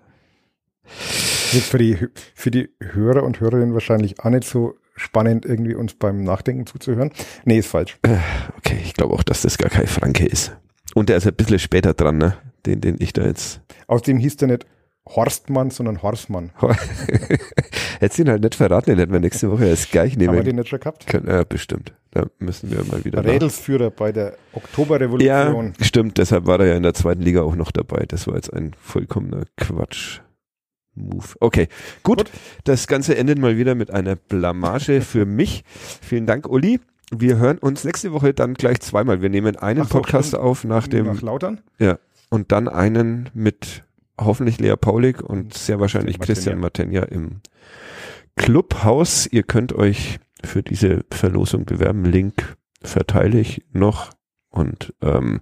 [0.83, 1.97] Für die,
[2.35, 7.11] für die Hörer und Hörerinnen wahrscheinlich auch nicht so spannend, irgendwie uns beim Nachdenken zuzuhören.
[7.45, 7.97] Nee, ist falsch.
[8.57, 10.55] Okay, ich glaube auch, dass das gar kein Franke ist.
[10.93, 12.37] Und der ist ein bisschen später dran, ne?
[12.65, 13.61] Den, den ich da jetzt.
[13.87, 14.65] Außerdem hieß der nicht
[15.07, 16.51] Horstmann, sondern Horstmann.
[17.99, 20.43] Hättest ihn halt nicht verraten, den hätten wir nächste Woche erst gleich nehmen Haben wir
[20.43, 21.07] den nicht schon gehabt?
[21.07, 21.27] können.
[21.27, 21.93] Ja, bestimmt.
[22.11, 23.23] Da müssen wir mal wieder.
[23.23, 25.73] Rädelsführer bei der Ja, Oktoberrevolution.
[25.81, 26.17] stimmt.
[26.17, 28.05] Deshalb war er ja in der zweiten Liga auch noch dabei.
[28.07, 30.21] Das war jetzt ein vollkommener Quatsch.
[30.95, 31.27] Move.
[31.39, 31.67] Okay,
[32.03, 32.17] gut.
[32.19, 32.31] Gut.
[32.65, 35.63] Das Ganze endet mal wieder mit einer Blamage für mich.
[36.01, 36.79] Vielen Dank, Uli.
[37.11, 39.21] Wir hören uns nächste Woche dann gleich zweimal.
[39.21, 41.61] Wir nehmen einen Ach Podcast auf nach dem Nach Lautern?
[42.29, 43.83] und dann einen mit
[44.19, 46.19] hoffentlich Lea Paulik und sehr wahrscheinlich.
[46.19, 47.41] Christian Martenja im
[48.35, 49.27] Clubhaus.
[49.27, 52.05] Ihr könnt euch für diese Verlosung bewerben.
[52.05, 54.11] Link verteile ich noch
[54.49, 55.39] und ähm,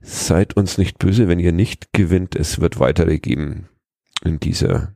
[0.00, 2.34] seid uns nicht böse, wenn ihr nicht gewinnt.
[2.34, 3.68] Es wird weitere geben
[4.24, 4.94] in dieser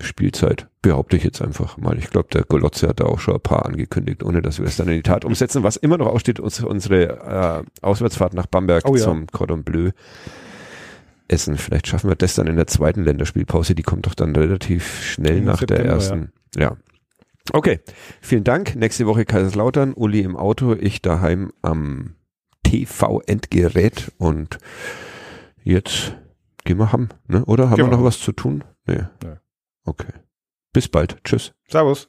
[0.00, 0.68] Spielzeit.
[0.82, 1.98] Behaupte ich jetzt einfach mal.
[1.98, 4.76] Ich glaube, der Golotze hat da auch schon ein paar angekündigt, ohne dass wir es
[4.76, 5.62] dann in die Tat umsetzen.
[5.62, 9.02] Was immer noch aussteht, uns, unsere äh, Auswärtsfahrt nach Bamberg Oh ja.
[9.02, 9.90] zum Cordon Bleu
[11.30, 11.56] essen.
[11.56, 13.74] Vielleicht schaffen wir das dann in der zweiten Länderspielpause.
[13.74, 16.32] Die kommt doch dann relativ schnell Im nach der September, ersten.
[16.56, 16.76] Ja.
[17.52, 17.80] Okay.
[18.20, 18.76] Vielen Dank.
[18.76, 19.94] Nächste Woche Kaiserslautern.
[19.94, 22.14] Uli im Auto, ich daheim am
[22.64, 24.58] TV-Endgerät und
[25.62, 26.14] jetzt
[26.64, 27.44] gehen wir haben, ne?
[27.46, 28.64] Oder haben Gehen wir noch was zu tun?
[28.86, 29.04] Nee.
[29.22, 29.36] Nee.
[29.84, 30.12] Okay.
[30.72, 31.18] Bis bald.
[31.24, 31.52] Tschüss.
[31.68, 32.08] Servus.